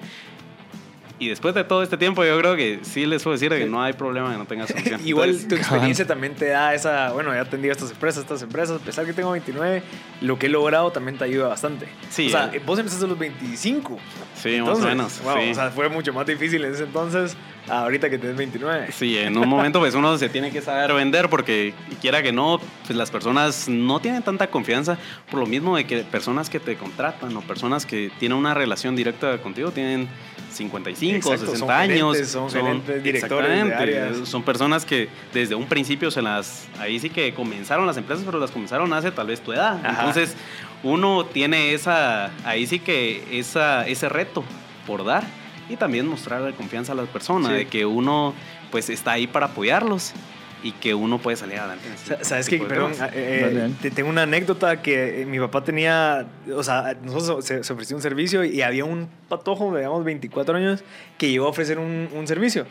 [1.19, 3.83] Y después de todo este tiempo, yo creo que sí les puedo decir que no
[3.83, 5.01] hay problema que no tengas solución.
[5.05, 8.85] Igual tu experiencia también te da esa, bueno, ya atendido estas empresas, estas empresas, a
[8.85, 9.83] pesar que tengo 29,
[10.21, 11.89] lo que he logrado también te ayuda bastante.
[12.11, 12.29] Sí.
[12.29, 13.99] O sea, vos empezaste a los 25.
[14.37, 15.21] Sí, más o menos.
[15.25, 17.37] O sea, fue mucho más difícil en ese entonces,
[17.69, 18.93] ahorita que tienes 29.
[18.93, 22.61] Sí, en un momento pues uno se tiene que saber vender porque quiera que no,
[22.87, 24.99] pues las personas no tienen tanta confianza
[25.31, 28.95] por lo mismo de que personas que te contratan o personas que tienen una relación
[28.97, 30.09] directa contigo tienen
[30.51, 32.19] 55, 60 años.
[32.29, 36.69] son, son directores Son personas que desde un principio se las.
[36.79, 39.79] Ahí sí que comenzaron las empresas, pero las comenzaron hace tal vez tu edad.
[39.85, 40.37] Entonces,
[40.83, 42.31] uno tiene esa.
[42.45, 44.45] Ahí sí que esa, ese reto
[44.87, 45.25] por dar
[45.69, 48.35] y también mostrarle confianza a las personas, de que uno
[48.71, 50.15] pues está ahí para apoyarlos
[50.62, 51.88] y que uno puede salir adelante.
[52.23, 52.59] ¿Sabes qué?
[52.59, 57.61] Perdón, eh, te tengo una anécdota que eh, mi papá tenía, o sea, nosotros se,
[57.73, 60.85] ofreció un servicio y había un patojo, digamos, 24 años,
[61.16, 62.66] que llegó a ofrecer un, un servicio.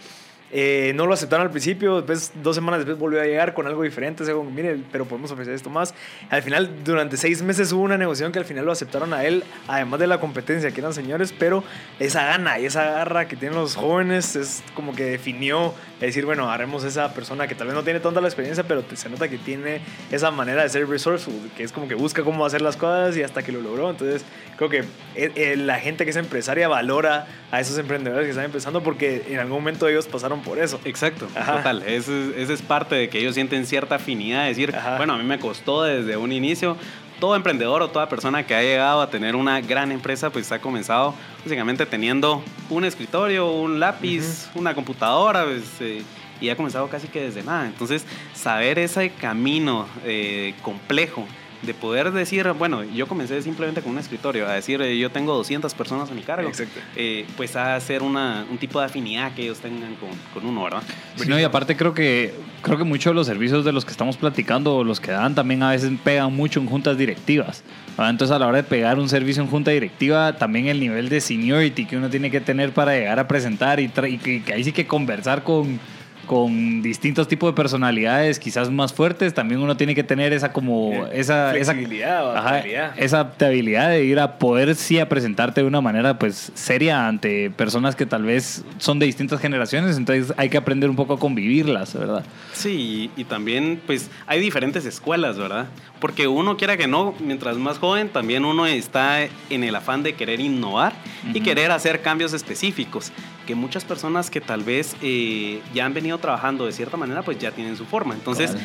[0.52, 3.84] Eh, no lo aceptaron al principio, después, dos semanas después volvió a llegar con algo
[3.84, 4.30] diferente.
[4.32, 5.94] O mire, pero podemos ofrecer esto más.
[6.30, 9.44] Al final, durante seis meses hubo una negociación que al final lo aceptaron a él,
[9.68, 11.64] además de la competencia, que eran señores, pero
[12.00, 16.50] esa gana y esa garra que tienen los jóvenes es como que definió decir, bueno,
[16.50, 19.38] haremos esa persona que tal vez no tiene tanta la experiencia, pero se nota que
[19.38, 19.82] tiene
[20.12, 23.24] esa manera de ser resourceful, que es como que busca cómo hacer las cosas y
[23.24, 23.90] hasta que lo logró.
[23.90, 24.24] Entonces,
[24.58, 24.80] creo que
[25.16, 29.26] eh, eh, la gente que es empresaria valora a esos emprendedores que están empezando porque
[29.30, 30.80] en algún momento ellos pasaron por eso.
[30.86, 31.84] Exacto, total.
[31.84, 35.39] Esa es, parte de que ellos sienten cierta afinidad, de decir, bueno, a mí me
[35.39, 36.78] costó desde un inicio.
[37.19, 40.60] Todo emprendedor o toda persona que ha llegado a tener una gran empresa, pues ha
[40.60, 46.04] comenzado básicamente teniendo un escritorio, un lápiz, una computadora, pues, eh,
[46.39, 47.65] y ha comenzado casi que desde nada.
[47.65, 51.26] Entonces, saber ese camino eh, complejo
[51.62, 55.34] de poder decir, bueno, yo comencé simplemente con un escritorio, a decir, eh, yo tengo
[55.36, 56.52] 200 personas a mi cargo,
[56.96, 60.63] eh, pues a hacer una, un tipo de afinidad que ellos tengan con, con uno,
[60.63, 60.84] ¿verdad?
[61.28, 64.17] no, y aparte creo que, creo que muchos de los servicios de los que estamos
[64.17, 67.63] platicando, los que dan, también a veces pegan mucho en juntas directivas.
[67.98, 71.20] Entonces a la hora de pegar un servicio en junta directiva, también el nivel de
[71.20, 74.72] seniority que uno tiene que tener para llegar a presentar y, y que ahí sí
[74.72, 75.80] que conversar con
[76.28, 81.08] con distintos tipos de personalidades, quizás más fuertes, también uno tiene que tener esa como
[81.08, 86.20] esa flexibilidad, esa, esa adaptabilidad de ir a poder sí a presentarte de una manera
[86.20, 90.90] pues seria ante personas que tal vez son de distintas generaciones, entonces hay que aprender
[90.90, 92.24] un poco a convivirlas, ¿verdad?
[92.54, 95.68] Sí, y, también pues hay diferentes escuelas, ¿verdad?
[96.00, 100.13] Porque uno quiera que no, mientras más joven, también uno está en el afán de
[100.13, 100.94] querer innovar
[101.34, 103.12] y querer hacer cambios específicos
[103.48, 107.38] que muchas personas que tal vez eh, ya han venido trabajando de cierta manera, pues
[107.39, 108.13] ya tienen su forma.
[108.13, 108.56] Entonces,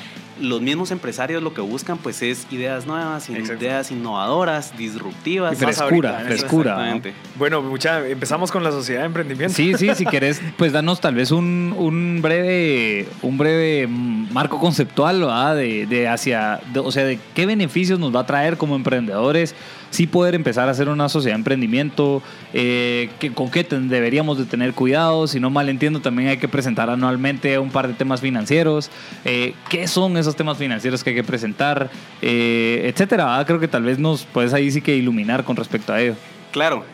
[0.41, 5.59] los mismos empresarios lo que buscan, pues es ideas nuevas, ideas innovadoras, disruptivas.
[5.59, 7.01] frescura, frescura.
[7.37, 9.55] Bueno, mucha, empezamos con la sociedad de emprendimiento.
[9.55, 15.21] Sí, sí, si querés, pues danos tal vez un, un breve, un breve marco conceptual,
[15.21, 15.57] ¿verdad?
[15.57, 19.55] De, de hacia, o sea, de qué beneficios nos va a traer como emprendedores
[19.93, 22.23] sí poder empezar a hacer una sociedad de emprendimiento,
[22.55, 26.49] eh, que, con qué deberíamos de tener cuidado, si no mal entiendo también hay que
[26.49, 28.91] presentar anualmente un par de temas financieros,
[29.27, 31.91] eh, qué son esos temas financieros que hay que presentar,
[32.23, 33.45] eh, etcétera.
[33.47, 36.15] Creo que tal vez nos puedes ahí sí que iluminar con respecto a ello.
[36.53, 36.85] Claro,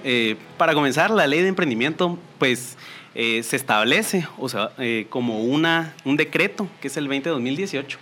[0.56, 2.76] para comenzar, la ley de emprendimiento, pues
[3.14, 4.70] se establece, o sea,
[5.08, 7.98] como una, un decreto, que es el 20 de 2018,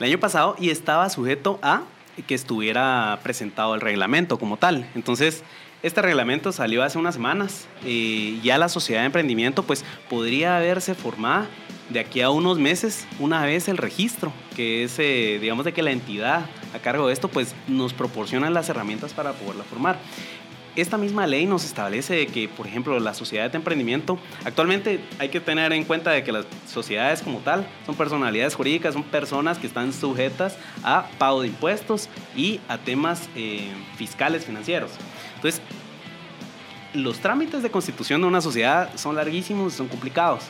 [0.00, 1.82] el año pasado, y estaba sujeto a
[2.22, 4.88] que estuviera presentado el reglamento como tal.
[4.94, 5.42] Entonces,
[5.82, 7.66] este reglamento salió hace unas semanas
[8.42, 11.48] ya la sociedad de emprendimiento pues podría haberse formada
[11.88, 15.82] de aquí a unos meses una vez el registro, que es, eh, digamos, de que
[15.82, 19.98] la entidad a cargo de esto pues nos proporciona las herramientas para poderla formar
[20.76, 25.40] esta misma ley nos establece que, por ejemplo, la sociedad de emprendimiento, actualmente hay que
[25.40, 29.66] tener en cuenta de que las sociedades como tal son personalidades jurídicas, son personas que
[29.66, 34.92] están sujetas a pago de impuestos y a temas eh, fiscales, financieros.
[35.36, 35.60] Entonces,
[36.94, 40.44] los trámites de constitución de una sociedad son larguísimos, son complicados.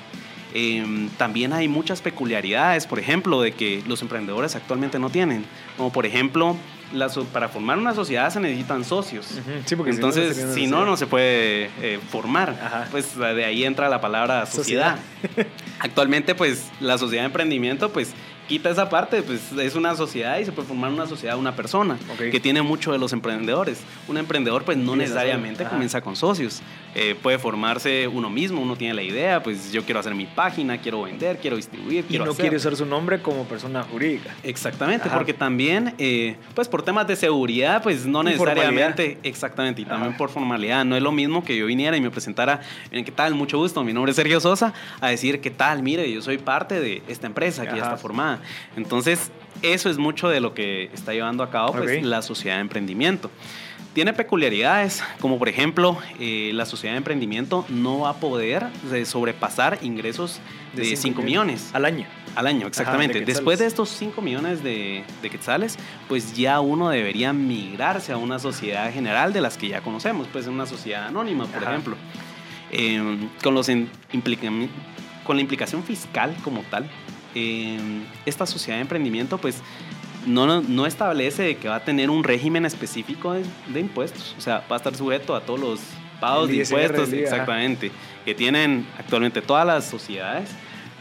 [0.53, 5.45] Em, también hay muchas peculiaridades, por ejemplo, de que los emprendedores actualmente no tienen,
[5.77, 6.57] como por ejemplo
[7.33, 9.26] para formar una sociedad se necesitan socios.
[9.87, 12.88] Entonces, si no, no, se puede eh, formar.
[12.90, 14.98] Pues de ahí entra la palabra sociedad.
[15.79, 18.12] Actualmente, pues la sociedad de emprendimiento, pues
[18.51, 21.97] quita esa parte, pues es una sociedad y se puede formar una sociedad una persona
[22.19, 23.85] que tiene mucho de los emprendedores.
[24.09, 26.61] Un emprendedor pues no necesariamente comienza con socios.
[26.97, 30.79] Eh, puede formarse uno mismo, uno tiene la idea, pues yo quiero hacer mi página,
[30.79, 32.05] quiero vender, quiero distribuir.
[32.09, 34.35] Y no quiere usar su nombre como persona jurídica.
[34.43, 40.17] Exactamente, porque también, eh, pues por temas de seguridad, pues no necesariamente, exactamente, y también
[40.17, 40.85] por formalidad.
[40.85, 43.85] No es lo mismo que yo viniera y me presentara, en qué tal, mucho gusto,
[43.85, 47.29] mi nombre es Sergio Sosa, a decir, qué tal, mire, yo soy parte de esta
[47.29, 48.39] empresa que ya está formada.
[48.76, 49.31] Entonces,
[49.62, 53.31] eso es mucho de lo que está llevando a cabo pues, la sociedad de emprendimiento.
[53.92, 58.66] Tiene peculiaridades, como por ejemplo, eh, la sociedad de emprendimiento no va a poder
[59.05, 60.40] sobrepasar ingresos
[60.74, 61.70] de, 5 millones.
[61.72, 62.07] Al año.
[62.37, 63.20] Al año, exactamente.
[63.22, 65.76] Después de estos 5 millones de, quetzales,
[66.09, 70.46] pues ya uno debería migrarse a una sociedad general de las que ya conocemos, pues
[70.46, 71.96] una sociedad anónima, por ejemplo.
[72.70, 73.66] Em, con, los
[75.24, 76.88] con la implicación fiscal como tal,
[78.27, 79.62] esta sociedad de emprendimiento pues
[80.27, 84.35] no, no establece que va a tener un régimen específico de, impuestos.
[84.38, 85.81] O sea, va a estar sujeto a todos los
[86.21, 87.90] pagos de impuestos, exactamente,
[88.25, 90.51] que tienen actualmente todas las sociedades,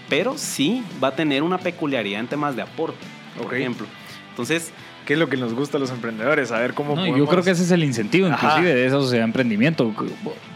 [0.07, 3.05] pero sí va a tener una peculiaridad en temas de aporte,
[3.37, 3.85] por ejemplo.
[4.29, 4.71] Entonces,
[5.09, 6.51] ¿Qué es lo que nos gusta a los emprendedores?
[6.51, 9.23] A ver cómo no, Yo creo que ese es el incentivo, inclusive, de esa sociedad
[9.23, 9.91] de emprendimiento.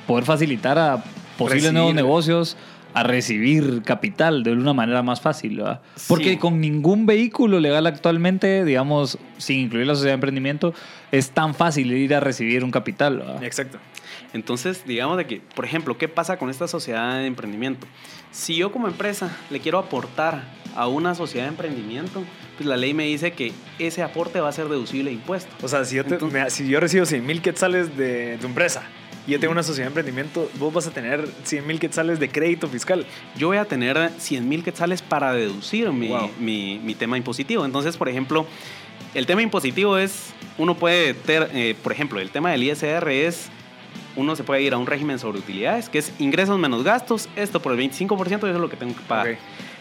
[0.06, 1.04] Poder facilitar a
[1.40, 2.56] posibles nuevos negocios,
[2.94, 5.82] a recibir capital de una manera más fácil, ¿verdad?
[6.08, 10.74] Porque con ningún vehículo legal actualmente, digamos, sin incluir la sociedad de emprendimiento,
[11.12, 13.44] es tan fácil ir a recibir un capital, ¿verdad?
[13.44, 13.80] Exacto.
[14.34, 17.88] Entonces, digamos de que, por ejemplo, ¿qué pasa con esta sociedad de emprendimiento?
[18.32, 20.44] Si yo como empresa le quiero aportar
[20.76, 22.24] a una sociedad de emprendimiento,
[22.58, 25.54] pues la ley me dice que ese aporte va a ser deducible de impuestos.
[25.64, 26.04] O sea, si yo,
[26.48, 28.84] si yo recibo 100 mil quetzales de tu empresa,
[29.26, 32.30] y yo tengo una sociedad de emprendimiento, vos vas a tener 100 mil quetzales de
[32.30, 33.06] crédito fiscal.
[33.38, 36.12] Yo voy a tener 100 mil quetzales para deducir mi,
[36.84, 37.64] mi, tema impositivo.
[37.64, 38.46] Entonces, por ejemplo,
[39.14, 43.50] el tema impositivo es, uno puede tener, eh, por ejemplo, el tema del ISR es,
[44.16, 47.62] uno se puede ir a un régimen sobre utilidades, que es ingresos menos gastos, esto
[47.62, 49.38] por el 25%, eso es lo que tengo que pagar.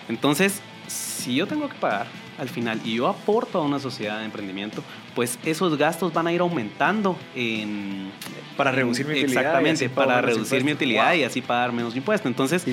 [0.09, 2.07] Entonces, si yo tengo que pagar
[2.39, 4.83] al final y yo aporto a una sociedad de emprendimiento,
[5.15, 8.11] pues esos gastos van a ir aumentando en...
[8.57, 9.43] Para reducir mi utilidad.
[9.43, 12.27] Exactamente, para reducir mi utilidad y así pagar menos impuestos.
[12.27, 12.65] Entonces,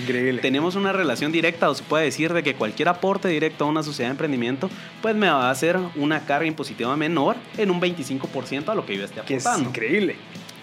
[0.41, 3.83] tenemos una relación directa, o se puede decir de que cualquier aporte directo a una
[3.83, 4.69] sociedad de emprendimiento,
[5.01, 8.97] pues me va a hacer una carga impositiva menor en un 25% a lo que
[8.97, 9.71] yo esté aportando.
[9.71, 10.15] Que es increíble.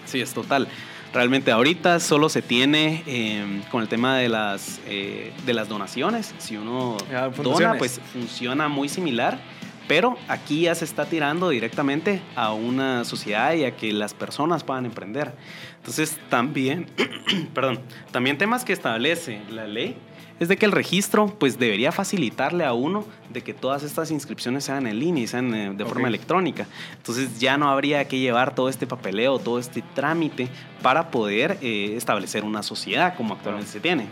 [0.05, 0.67] Sí, es total.
[1.13, 6.35] Realmente ahorita solo se tiene em, con el tema de las, eh, de las donaciones.
[6.37, 9.39] Si uno ah, dona, pues funciona muy similar.
[9.87, 14.63] Pero aquí ya se está tirando directamente a una sociedad y a que las personas
[14.63, 15.33] puedan emprender.
[15.77, 16.87] Entonces también,
[17.53, 17.79] perdón,
[18.11, 19.95] también temas que establece la ley
[20.39, 24.65] es de que el registro pues debería facilitarle a uno de que todas estas inscripciones
[24.65, 26.67] sean en línea y sean eh, de forma electrónica.
[26.95, 30.47] Entonces ya no habría que llevar todo este papeleo, todo este trámite
[30.81, 34.07] para poder eh, establecer una sociedad como actualmente se tiene.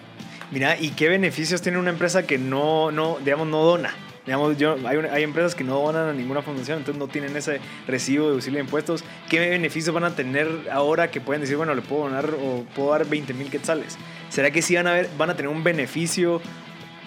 [0.51, 3.93] Mira, ¿y qué beneficios tiene una empresa que no, no digamos, no dona?
[4.25, 7.59] Digamos, yo, hay, hay, empresas que no donan a ninguna fundación, entonces no tienen ese
[7.87, 9.03] recibo de auxilio de impuestos.
[9.29, 12.91] ¿Qué beneficios van a tener ahora que pueden decir, bueno, le puedo donar o puedo
[12.91, 13.97] dar 20 mil quetzales?
[14.29, 16.41] ¿Será que sí van a, ver, van a tener un beneficio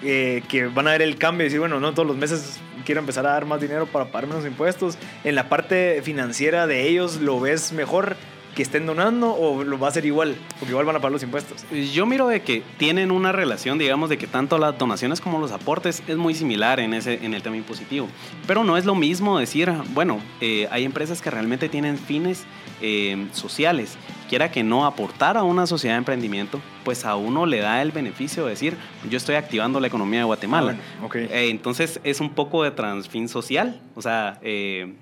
[0.02, 3.00] eh, que van a ver el cambio y decir, bueno, no todos los meses quiero
[3.00, 4.96] empezar a dar más dinero para pagar menos impuestos?
[5.24, 8.16] En la parte financiera de ellos, ¿lo ves mejor?
[8.58, 10.34] Que estén donando o lo va a hacer igual?
[10.58, 11.64] Porque igual van a pagar los impuestos.
[11.92, 15.52] Yo miro de que tienen una relación, digamos, de que tanto las donaciones como los
[15.52, 18.08] aportes es muy similar en, ese, en el tema impositivo.
[18.48, 22.46] Pero no es lo mismo decir, bueno, eh, hay empresas que realmente tienen fines
[22.80, 23.96] eh, sociales.
[24.28, 27.92] Quiera que no aportar a una sociedad de emprendimiento, pues a uno le da el
[27.92, 28.76] beneficio de decir,
[29.08, 30.76] yo estoy activando la economía de Guatemala.
[31.00, 34.40] Ah, eh, entonces es un poco de transfin social, o sea,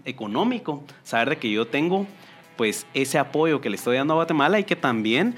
[0.05, 2.07] económico, saber de que yo tengo
[2.57, 5.35] pues ese apoyo que le estoy dando a Guatemala y que también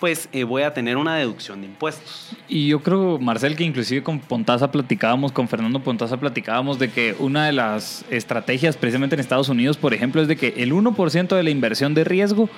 [0.00, 2.34] pues eh, voy a tener una deducción de impuestos.
[2.48, 7.14] Y yo creo, Marcel, que inclusive con Pontaza platicábamos, con Fernando Pontaza platicábamos de que
[7.18, 11.36] una de las estrategias precisamente en Estados Unidos, por ejemplo, es de que el 1%
[11.36, 12.48] de la inversión de riesgo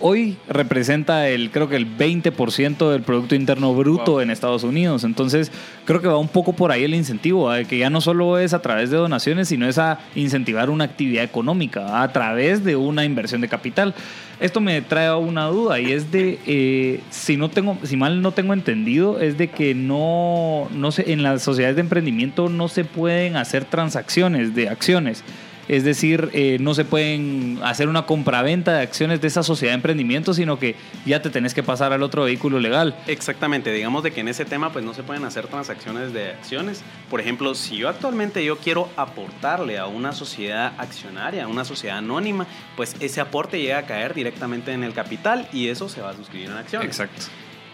[0.00, 5.04] hoy representa el, creo que el 20% del Producto Interno Bruto en Estados Unidos.
[5.04, 5.50] Entonces,
[5.84, 8.62] creo que va un poco por ahí el incentivo, que ya no solo es a
[8.62, 13.40] través de donaciones, sino es a incentivar una actividad económica a través de una inversión
[13.40, 13.94] de capital.
[14.38, 18.32] Esto me trae una duda y es de, eh, si, no tengo, si mal no
[18.32, 22.84] tengo entendido, es de que no, no se, en las sociedades de emprendimiento no se
[22.84, 25.24] pueden hacer transacciones de acciones.
[25.68, 29.76] Es decir, eh, no se pueden hacer una compraventa de acciones de esa sociedad de
[29.76, 32.96] emprendimiento, sino que ya te tenés que pasar al otro vehículo legal.
[33.06, 36.82] Exactamente, digamos de que en ese tema pues no se pueden hacer transacciones de acciones.
[37.10, 41.98] Por ejemplo, si yo actualmente yo quiero aportarle a una sociedad accionaria, a una sociedad
[41.98, 42.46] anónima,
[42.76, 46.14] pues ese aporte llega a caer directamente en el capital y eso se va a
[46.14, 46.86] suscribir en acciones.
[46.86, 47.24] Exacto.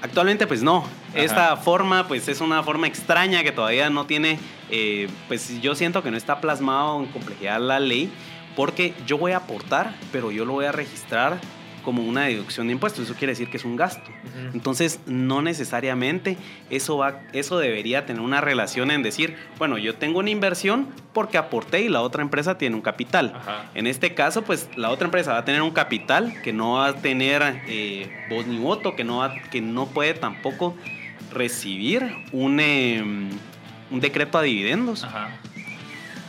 [0.03, 0.85] Actualmente pues no.
[1.15, 4.39] Esta forma pues es una forma extraña que todavía no tiene,
[4.71, 8.13] eh, pues yo siento que no está plasmado en complejidad la ley
[8.57, 11.39] porque yo voy a aportar, pero yo lo voy a registrar
[11.83, 13.05] como una deducción de impuestos.
[13.05, 14.11] Eso quiere decir que es un gasto.
[14.55, 16.37] Entonces, no necesariamente
[16.71, 21.39] eso, va, eso debería tener una relación en decir, bueno, yo tengo una inversión porque
[21.39, 23.35] aporté y la otra empresa tiene un capital.
[23.75, 26.89] En este caso, pues la otra empresa va a tener un capital que no va
[26.89, 30.77] a tener eh, voz ni voto, que no, que no puede tampoco
[31.33, 33.31] recibir un, em,
[33.91, 35.07] un decreto a dividendos.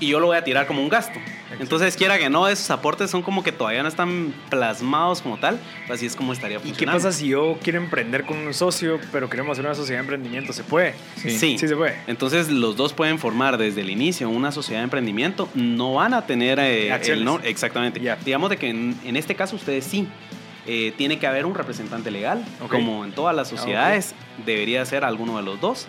[0.04, 1.18] Y yo lo voy a tirar como un gasto.
[1.60, 5.58] Entonces, quiera que no, esos aportes son como que todavía no están plasmados como tal,
[5.90, 6.84] así es como estaría funcionando.
[6.84, 10.00] ¿Y qué pasa si yo quiero emprender con un socio, pero queremos hacer una sociedad
[10.00, 10.52] de emprendimiento?
[10.52, 10.94] ¿Se puede?
[11.16, 11.96] Sí, sí, se puede.
[12.08, 16.26] Entonces, los dos pueden formar desde el inicio una sociedad de emprendimiento, no van a
[16.26, 18.02] tener eh, el no, exactamente.
[18.26, 20.08] Digamos de que en, este caso ustedes sí.
[20.66, 25.04] Eh, tiene que haber un representante legal, como en todas las ah, sociedades, debería ser
[25.04, 25.88] alguno de los dos.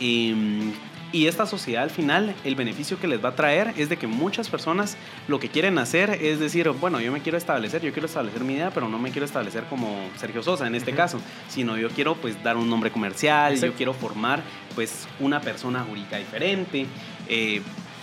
[0.00, 0.72] Y mm,
[1.14, 4.08] y esta sociedad al final, el beneficio que les va a traer es de que
[4.08, 4.96] muchas personas
[5.28, 8.54] lo que quieren hacer es decir, bueno, yo me quiero establecer, yo quiero establecer mi
[8.54, 12.16] idea, pero no me quiero establecer como Sergio Sosa en este caso, sino yo quiero
[12.16, 14.42] pues dar un nombre comercial, yo quiero formar
[14.74, 16.84] pues una persona jurídica diferente
[17.28, 17.62] eh,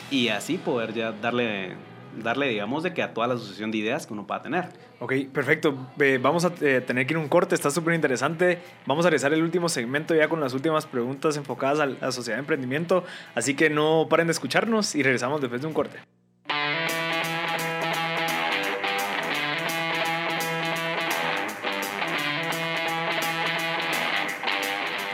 [0.10, 1.76] y así poder ya darle
[2.18, 4.66] darle, digamos, de que a toda la asociación de ideas que uno pueda tener.
[5.00, 5.76] Ok, perfecto.
[6.22, 8.60] vamos a eh, tener que ir un corte, está súper interesante.
[8.86, 12.38] Vamos a realizar el último segmento ya con las últimas preguntas enfocadas a la sociedad
[12.38, 13.04] de emprendimiento.
[13.36, 16.00] Así que no paren de escucharnos y regresamos después de un corte.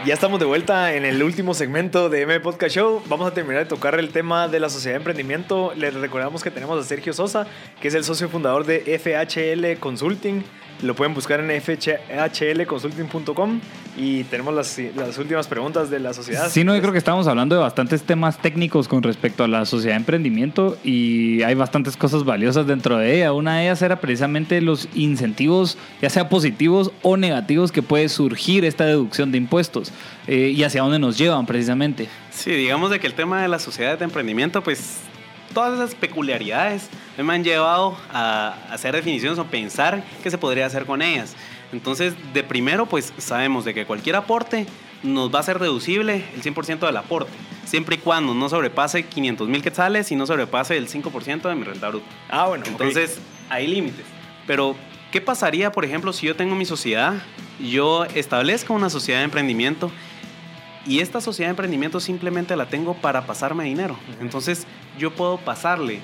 [0.07, 3.03] Ya estamos de vuelta en el último segmento de M Podcast Show.
[3.07, 5.73] Vamos a terminar de tocar el tema de la sociedad de emprendimiento.
[5.75, 7.45] Les recordamos que tenemos a Sergio Sosa,
[7.81, 10.45] que es el socio fundador de FHL Consulting.
[10.81, 13.59] Lo pueden buscar en fhlconsulting.com
[13.97, 16.49] y tenemos las, las, últimas preguntas de la sociedad.
[16.49, 19.65] Sí, no, yo creo que estamos hablando de bastantes temas técnicos con respecto a la
[19.65, 23.33] sociedad de emprendimiento y hay bastantes cosas valiosas dentro de ella.
[23.33, 28.63] Una de ellas era precisamente los incentivos, ya sea positivos o negativos, que puede surgir
[28.63, 29.91] esta deducción de impuestos
[30.27, 32.07] eh, y hacia dónde nos llevan precisamente.
[32.29, 34.99] Sí, digamos de que el tema de la sociedad de emprendimiento, pues
[35.57, 36.87] todas esas peculiaridades
[37.17, 41.35] me han llevado a hacer definiciones o pensar qué se podría hacer con ellas.
[41.73, 44.67] Entonces, de primero, pues sabemos de que cualquier aporte
[45.01, 47.31] nos va a ser deducible el 100% del aporte,
[47.65, 51.63] siempre y cuando no sobrepase 500 mil quetzales y no sobrepase el 5% de mi
[51.63, 52.05] renta bruta.
[52.29, 52.63] Ah, bueno.
[52.67, 54.05] Entonces, hay límites.
[54.45, 54.75] Pero,
[55.11, 57.15] ¿qué pasaría, por ejemplo, si yo tengo mi sociedad,
[57.59, 59.89] yo establezco una sociedad de emprendimiento
[60.87, 63.97] y esta sociedad de emprendimiento simplemente la tengo para pasarme dinero?
[64.21, 64.65] Entonces,
[64.97, 65.99] yo puedo pasarle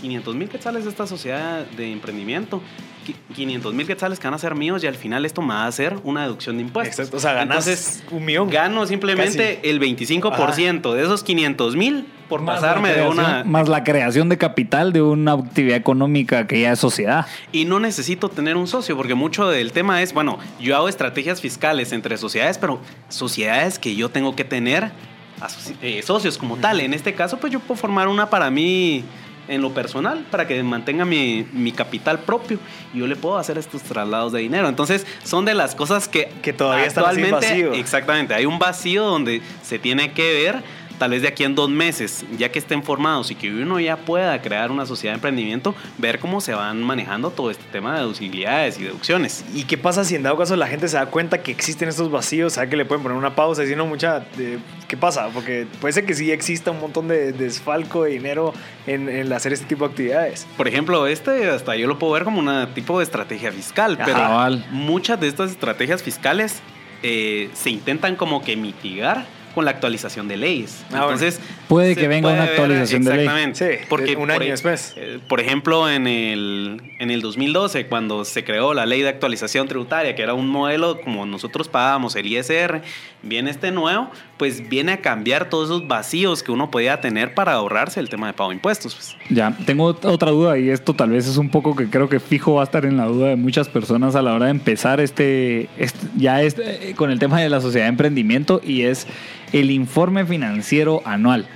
[0.00, 2.60] 500 mil quetzales de esta sociedad de emprendimiento
[3.34, 5.66] 500 mil quetzales que van a ser míos y al final esto me va a
[5.66, 6.98] hacer una deducción de impuestos.
[6.98, 7.16] Exacto.
[7.16, 8.50] O sea, ganas un millón.
[8.50, 13.44] Gano simplemente el 25% de esos 500 mil por pasarme de una...
[13.44, 17.26] Más la creación de capital de una actividad económica que ya es sociedad.
[17.52, 21.40] Y no necesito tener un socio, porque mucho del tema es, bueno, yo hago estrategias
[21.40, 24.90] fiscales entre sociedades, pero sociedades que yo tengo que tener
[25.82, 26.80] eh, socios como tal.
[26.80, 29.04] En este caso, pues yo puedo formar una para mí
[29.48, 32.58] en lo personal para que mantenga mi, mi, capital propio
[32.94, 34.68] y yo le puedo hacer estos traslados de dinero.
[34.68, 37.72] Entonces, son de las cosas que, que todavía actualmente, están vacío.
[37.74, 40.62] Exactamente, hay un vacío donde se tiene que ver
[40.98, 43.96] tal vez de aquí en dos meses, ya que estén formados y que uno ya
[43.96, 48.00] pueda crear una sociedad de emprendimiento, ver cómo se van manejando todo este tema de
[48.00, 49.44] deducibilidades y deducciones.
[49.54, 52.10] ¿Y qué pasa si en dado caso la gente se da cuenta que existen estos
[52.10, 52.54] vacíos?
[52.54, 54.24] ¿Sabe que le pueden poner una pausa y decir, no, mucha,
[54.88, 55.28] ¿qué pasa?
[55.32, 58.52] Porque puede ser que sí exista un montón de desfalco de dinero
[58.86, 60.46] en, hacer este tipo de actividades.
[60.56, 64.18] Por ejemplo, este hasta yo lo puedo ver como un tipo de estrategia fiscal, pero
[64.70, 66.60] muchas de estas estrategias fiscales
[67.02, 69.26] eh, se intentan como que mitigar
[69.56, 70.84] con la actualización de leyes.
[70.92, 73.20] Ah, Entonces, puede que venga una actualización de ley.
[73.20, 73.78] Exactamente.
[73.78, 74.92] Sí, porque un año por, después.
[74.98, 79.66] Eh, por ejemplo, en el, en el 2012, cuando se creó la ley de actualización
[79.66, 82.82] tributaria, que era un modelo como nosotros pagábamos el ISR,
[83.22, 87.54] viene este nuevo, pues viene a cambiar todos esos vacíos que uno podía tener para
[87.54, 88.94] ahorrarse el tema de pago de impuestos.
[88.94, 89.16] Pues.
[89.30, 92.56] Ya, tengo otra duda y esto tal vez es un poco que creo que fijo
[92.56, 95.70] va a estar en la duda de muchas personas a la hora de empezar este,
[95.78, 99.06] este ya este, con el tema de la sociedad de emprendimiento y es
[99.52, 101.46] el informe financiero anual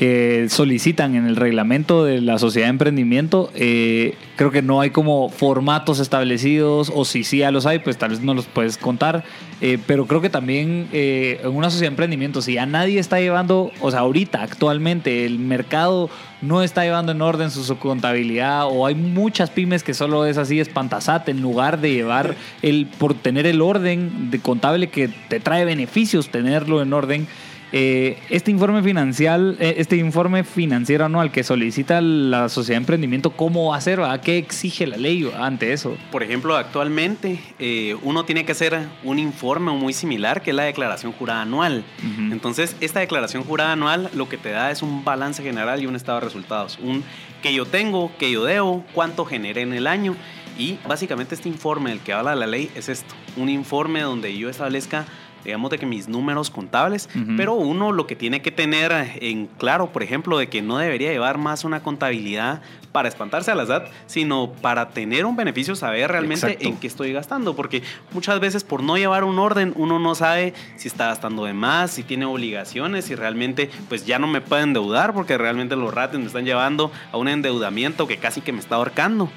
[0.00, 4.88] que solicitan en el reglamento de la sociedad de emprendimiento, eh, creo que no hay
[4.88, 8.78] como formatos establecidos, o si sí ya los hay, pues tal vez no los puedes
[8.78, 9.24] contar,
[9.60, 13.20] eh, pero creo que también eh, en una sociedad de emprendimiento, si ya nadie está
[13.20, 16.08] llevando, o sea, ahorita, actualmente, el mercado
[16.40, 20.60] no está llevando en orden su, contabilidad, o hay muchas pymes que solo es así,
[20.60, 25.66] espantasat, en lugar de llevar el, por tener el orden de contable que te trae
[25.66, 27.28] beneficios, tenerlo en orden.
[27.72, 33.30] Eh, este informe financiero, eh, este informe financiero anual que solicita la sociedad de emprendimiento,
[33.30, 34.00] ¿cómo va a ser?
[34.00, 35.96] ¿A qué exige la ley ante eso?
[36.10, 40.64] Por ejemplo, actualmente eh, uno tiene que hacer un informe muy similar que es la
[40.64, 41.84] declaración jurada anual.
[42.30, 45.96] Entonces, esta declaración jurada anual lo que te da es un balance general y un
[45.96, 46.78] estado de resultados.
[46.82, 47.04] Un
[47.42, 50.16] que yo tengo, que yo debo, cuánto generé en el año.
[50.58, 54.50] Y básicamente este informe del que habla la ley es esto, un informe donde yo
[54.50, 55.06] establezca
[55.44, 59.92] digamos de que mis números contables, pero uno lo que tiene que tener en claro,
[59.92, 62.62] por ejemplo, de que no debería llevar más una contabilidad
[62.92, 67.12] para espantarse a la SAT, sino para tener un beneficio, saber realmente en qué estoy
[67.12, 67.82] gastando, porque
[68.12, 71.92] muchas veces por no llevar un orden uno no sabe si está gastando de más,
[71.92, 76.18] si tiene obligaciones, si realmente pues ya no me puede endeudar porque realmente los ratos
[76.18, 79.30] me están llevando a un endeudamiento que casi que me está ahorcando.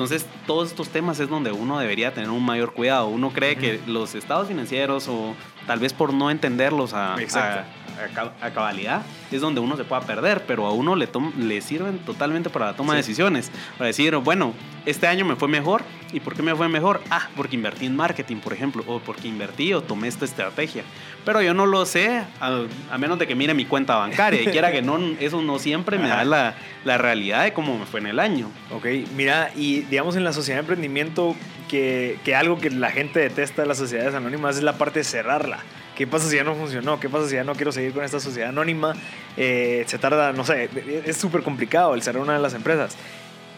[0.00, 3.08] Entonces, todos estos temas es donde uno debería tener un mayor cuidado.
[3.08, 5.34] Uno cree que los estados financieros o
[5.66, 9.02] tal vez por no entenderlos a, a, cabalidad,
[9.36, 11.08] es donde uno se pueda perder, pero a uno le,
[11.38, 13.50] le sirven totalmente para la toma de decisiones.
[13.76, 14.54] Para decir, bueno,
[14.86, 15.82] este año me fue mejor.
[16.12, 17.00] ¿Y por qué me fue mejor?
[17.10, 20.82] Ah, porque invertí en marketing, por ejemplo, o porque invertí o tomé esta estrategia.
[21.24, 24.72] Pero yo no lo sé, a, menos de que mire mi cuenta bancaria y quiera
[24.72, 26.54] que no, eso no siempre me da la,
[26.84, 28.50] la, realidad de cómo me fue en el año.
[28.72, 31.36] Ok, mira, y digamos en la sociedad de emprendimiento,
[31.68, 35.04] que, que algo que la gente detesta de las sociedades anónimas es la parte de
[35.04, 35.60] cerrarla.
[35.94, 36.98] ¿Qué pasa si ya no funcionó?
[36.98, 38.94] ¿Qué pasa si ya no quiero seguir con esta sociedad anónima?
[39.36, 40.68] Eh, se tarda, no sé,
[41.04, 42.96] es súper complicado el cerrar una de las empresas.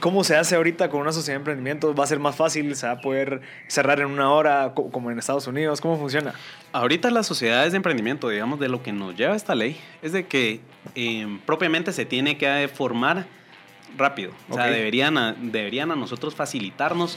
[0.00, 1.94] ¿Cómo se hace ahorita con una sociedad de emprendimiento?
[1.94, 2.74] ¿Va a ser más fácil?
[2.74, 5.80] ¿Se va a poder cerrar en una hora como en Estados Unidos?
[5.80, 6.34] ¿Cómo funciona?
[6.72, 10.26] Ahorita las sociedades de emprendimiento, digamos, de lo que nos lleva esta ley, es de
[10.26, 10.60] que
[10.96, 13.26] eh, propiamente se tiene que formar
[13.96, 14.32] rápido.
[14.50, 17.16] O sea, deberían deberían a nosotros facilitarnos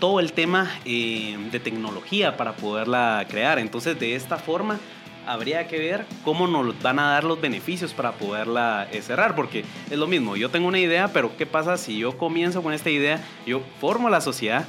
[0.00, 3.58] todo el tema eh, de tecnología para poderla crear.
[3.58, 4.78] Entonces, de esta forma,
[5.26, 9.64] habría que ver cómo nos van a dar los beneficios para poderla eh, cerrar, porque
[9.90, 12.90] es lo mismo, yo tengo una idea, pero ¿qué pasa si yo comienzo con esta
[12.90, 14.66] idea, yo formo la sociedad,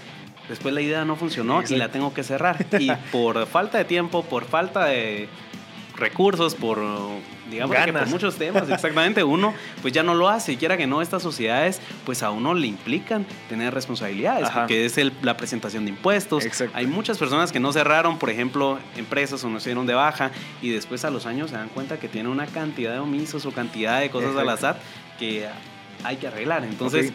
[0.49, 2.65] después la idea no funcionó y la tengo que cerrar?
[2.79, 5.27] Y por falta de tiempo, por falta de
[5.97, 6.79] recursos, por
[7.49, 10.87] digamos que por muchos temas, exactamente, uno pues ya no lo hace, y quiera que
[10.87, 15.85] no, estas sociedades pues a uno le implican tener responsabilidades, porque es el, la presentación
[15.85, 16.43] de impuestos.
[16.73, 20.31] Hay muchas personas que no cerraron, por ejemplo, empresas o no se dieron de baja
[20.61, 23.51] y después a los años se dan cuenta que tienen una cantidad de omisos o
[23.51, 24.79] cantidad de cosas al azar
[25.19, 25.47] que
[26.03, 26.63] hay que arreglar.
[26.63, 27.11] Entonces,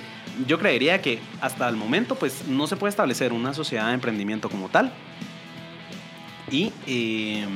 [0.47, 4.49] yo creería que hasta el momento pues no se puede establecer una sociedad de emprendimiento
[4.49, 4.93] como tal.
[6.51, 7.47] Y, eh,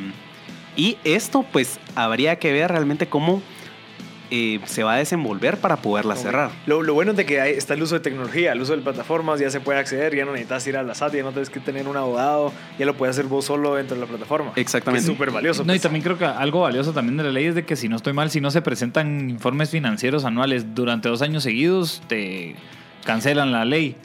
[0.77, 3.43] y esto pues habría que ver realmente cómo
[4.31, 6.51] eh, se va a desenvolver para poderla cerrar.
[6.67, 9.51] Lo, bueno es de que está el uso de tecnología, el uso de plataformas, ya
[9.51, 11.87] se puede acceder, ya no necesitas ir a la SAT, ya no tienes que tener
[11.87, 14.53] un abogado, ya lo puedes hacer vos solo dentro de la plataforma.
[14.57, 15.03] Exactamente.
[15.03, 15.63] Es súper valioso.
[15.63, 15.83] No, y pues.
[15.83, 18.13] también creo que algo valioso también de la ley es de que si no estoy
[18.13, 22.57] mal, si no se presentan informes financieros anuales durante dos años seguidos, te
[23.05, 23.97] cancelan la ley,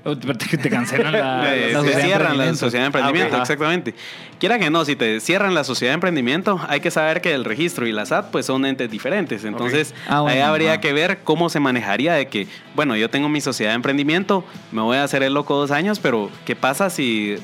[0.61, 3.95] te cancelan la, la, sociedad cierran la sociedad de emprendimiento, ah, exactamente.
[4.39, 7.45] Quiera que no, si te cierran la sociedad de emprendimiento, hay que saber que el
[7.45, 9.43] registro y la SAT pues son entes diferentes.
[9.45, 13.41] Entonces, ah, ahí habría que ver cómo se manejaría de que, bueno, yo tengo mi
[13.41, 17.37] sociedad de emprendimiento, me voy a hacer el loco dos años, pero ¿qué pasa si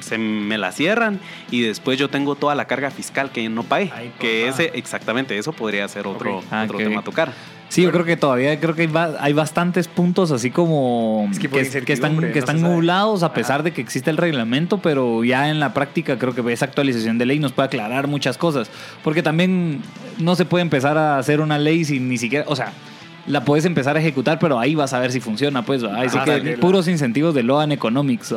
[0.00, 1.20] se me la cierran
[1.50, 3.90] y después yo tengo toda la carga fiscal que no pagué?
[4.20, 7.32] que ese, exactamente, eso podría ser otro, ah, otro tema a tocar.
[7.68, 8.88] Sí, yo creo que todavía creo que
[9.20, 11.60] hay, bastantes puntos así como que,
[11.92, 15.74] están, que están nublados a pesar de que existe el reglamento, pero ya en la
[15.74, 18.70] práctica creo que esa actualización de ley nos puede aclarar muchas cosas.
[19.04, 19.82] Porque también
[20.18, 22.72] no se puede empezar a hacer una ley sin ni siquiera, o sea,
[23.28, 25.82] la puedes empezar a ejecutar, pero ahí vas a ver si funciona, pues.
[25.84, 28.34] Así que puros incentivos de Loan Economics.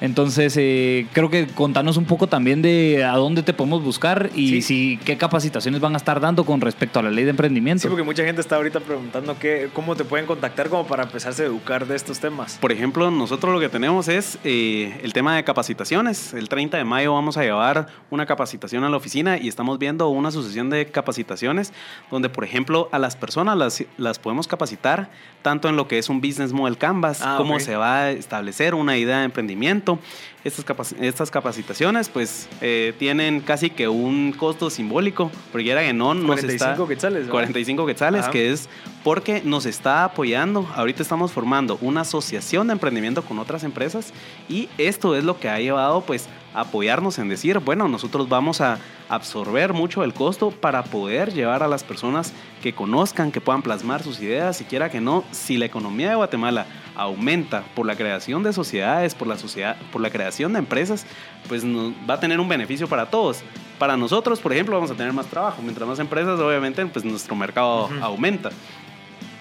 [0.00, 4.62] Entonces, eh, creo que contanos un poco también de a dónde te podemos buscar y
[4.62, 7.82] si qué capacitaciones van a estar dando con respecto a la ley de emprendimiento.
[7.82, 11.42] Sí, porque mucha gente está ahorita preguntando qué, cómo te pueden contactar como para empezarse
[11.42, 12.58] a educar de estos temas.
[12.60, 16.34] Por ejemplo, nosotros lo que tenemos es eh, el tema de capacitaciones.
[16.34, 20.08] El 30 de mayo vamos a llevar una capacitación a la oficina y estamos viendo
[20.08, 21.72] una sucesión de capacitaciones
[22.10, 25.10] donde, por ejemplo, a las personas las, las podemos capacitar
[25.42, 28.74] tanto en lo que es un business model canvas, ah, cómo se va a establecer
[28.74, 29.98] una idea de emprendimiento.
[30.44, 36.12] Estas, estas capacitaciones pues eh, tienen casi que un costo simbólico, porque era que no
[36.12, 37.28] nos 45 quetzales.
[37.28, 38.68] 45 quetzales, que es
[39.02, 40.68] porque nos está apoyando.
[40.74, 44.12] Ahorita estamos formando una asociación de emprendimiento con otras empresas
[44.48, 48.60] y esto es lo que ha llevado pues a apoyarnos en decir, bueno, nosotros vamos
[48.60, 48.78] a
[49.08, 52.32] absorber mucho el costo para poder llevar a las personas
[52.62, 56.66] que conozcan, que puedan plasmar sus ideas, siquiera que no, si la economía de Guatemala
[56.94, 61.06] aumenta por la creación de sociedades, por la, sociedad, por la creación de empresas,
[61.48, 63.42] pues va a tener un beneficio para todos.
[63.78, 65.62] Para nosotros, por ejemplo, vamos a tener más trabajo.
[65.62, 68.50] Mientras más empresas, obviamente, pues nuestro mercado aumenta.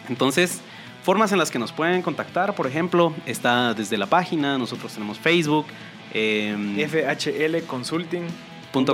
[0.09, 0.61] Entonces,
[1.03, 5.19] formas en las que nos pueden contactar, por ejemplo, está desde la página, nosotros tenemos
[5.19, 5.65] Facebook.
[6.13, 8.27] Eh, FHL Consulting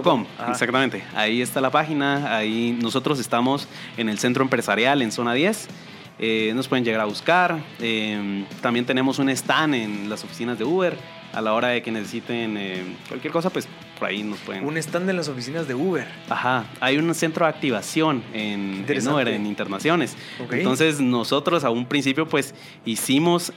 [0.04, 1.06] Com, exactamente.
[1.16, 2.36] Ahí está la página.
[2.36, 5.70] Ahí nosotros estamos en el centro empresarial en zona 10.
[6.20, 7.64] Eh, nos pueden llegar a buscar.
[7.80, 10.98] Eh, también tenemos un stand en las oficinas de Uber.
[11.34, 13.68] A la hora de que necesiten eh, cualquier cosa, pues
[14.00, 14.66] por ahí nos pueden.
[14.66, 16.08] Un stand en las oficinas de Uber.
[16.30, 16.66] Ajá.
[16.80, 20.16] Hay un centro de activación en, en Uber, en internaciones.
[20.52, 22.56] Entonces, nosotros a un principio, pues
[22.86, 23.54] hicimos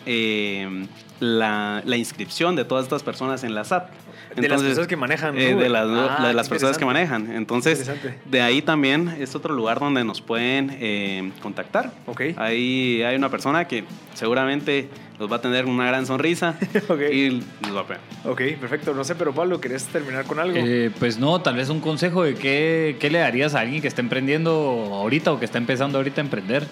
[1.21, 3.89] la, la, inscripción de todas estas personas en la SAP
[4.37, 5.39] de las personas que manejan.
[5.39, 7.33] Eh, de, las, ah, de las personas que manejan.
[7.33, 7.91] Entonces,
[8.25, 11.93] de ahí también es otro lugar donde nos pueden eh, contactar.
[12.07, 12.35] Okay.
[12.39, 16.57] Ahí hay una persona que seguramente nos va a tener una gran sonrisa
[17.13, 18.01] y nos va a pegar.
[18.25, 18.95] Ok, perfecto.
[18.95, 20.57] No sé, pero Pablo, ¿querés terminar con algo?
[20.57, 23.89] Eh, pues no, tal vez un consejo de qué, qué le darías a alguien que
[23.89, 24.51] está emprendiendo
[24.93, 26.67] ahorita o que está empezando ahorita a emprender.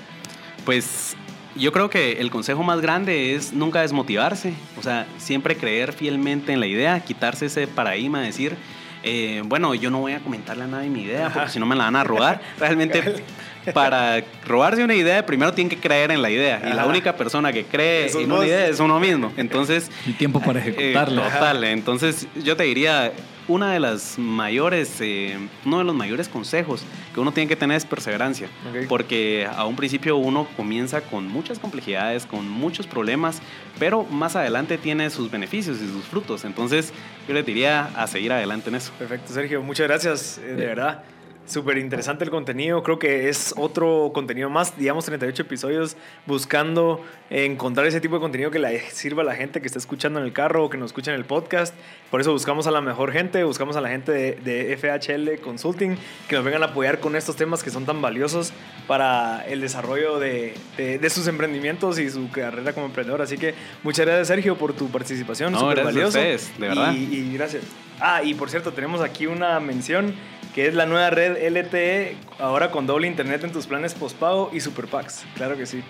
[0.64, 1.16] Pues
[1.56, 6.52] yo creo que el consejo más grande es nunca desmotivarse, o sea, siempre creer fielmente
[6.52, 8.56] en la idea, quitarse ese paradigma, decir,
[9.02, 11.74] eh, bueno, yo no voy a comentarle a nadie mi idea porque si no me
[11.74, 12.40] la van a robar.
[12.58, 13.24] Realmente,
[13.74, 16.62] para robarse una idea, primero tiene que creer en la idea.
[16.70, 19.32] Y la única persona que cree en una idea es uno mismo.
[19.36, 19.90] Entonces.
[20.06, 21.22] El tiempo para eh, ejecutarlo.
[21.22, 21.64] total.
[21.64, 23.12] Entonces, yo te diría,
[23.50, 27.76] una de las mayores, eh, uno de los mayores consejos que uno tiene que tener
[27.76, 28.48] es perseverancia,
[28.88, 33.42] porque a un principio uno comienza con muchas complejidades, con muchos problemas,
[33.78, 36.44] pero más adelante tiene sus beneficios y sus frutos.
[36.44, 36.92] Entonces,
[37.26, 38.92] yo le diría a seguir adelante en eso.
[38.98, 41.02] Perfecto, Sergio, muchas gracias, eh, de verdad.
[41.50, 42.80] Súper interesante el contenido.
[42.84, 48.52] Creo que es otro contenido más, digamos 38 episodios, buscando encontrar ese tipo de contenido
[48.52, 50.90] que le sirva a la gente que está escuchando en el carro o que nos
[50.90, 51.74] escucha en el podcast.
[52.08, 55.96] Por eso buscamos a la mejor gente, buscamos a la gente de, FHL Consulting
[56.28, 58.52] que nos vengan a apoyar con estos temas que son tan valiosos
[58.86, 63.22] para el desarrollo de, de, sus emprendimientos y su carrera como emprendedor.
[63.22, 65.52] Así que muchas gracias, Sergio, por tu participación.
[65.52, 66.06] No, gracias valioso.
[66.06, 66.94] a ustedes, de verdad.
[66.94, 67.64] y gracias.
[68.00, 70.14] Ah, y por cierto, tenemos aquí una mención
[70.54, 74.60] que es la nueva red LTE, ahora con doble internet en tus planes postpago y
[74.60, 75.24] super packs.
[75.34, 75.82] Claro que sí.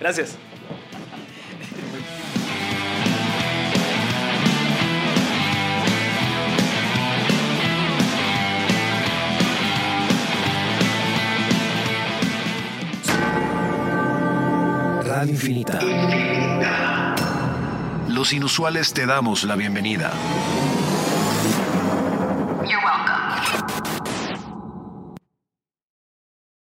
[0.00, 0.36] Gracias.
[15.04, 15.80] Radio Infinita.
[18.08, 20.12] Los inusuales te damos la bienvenida.
[23.54, 23.93] you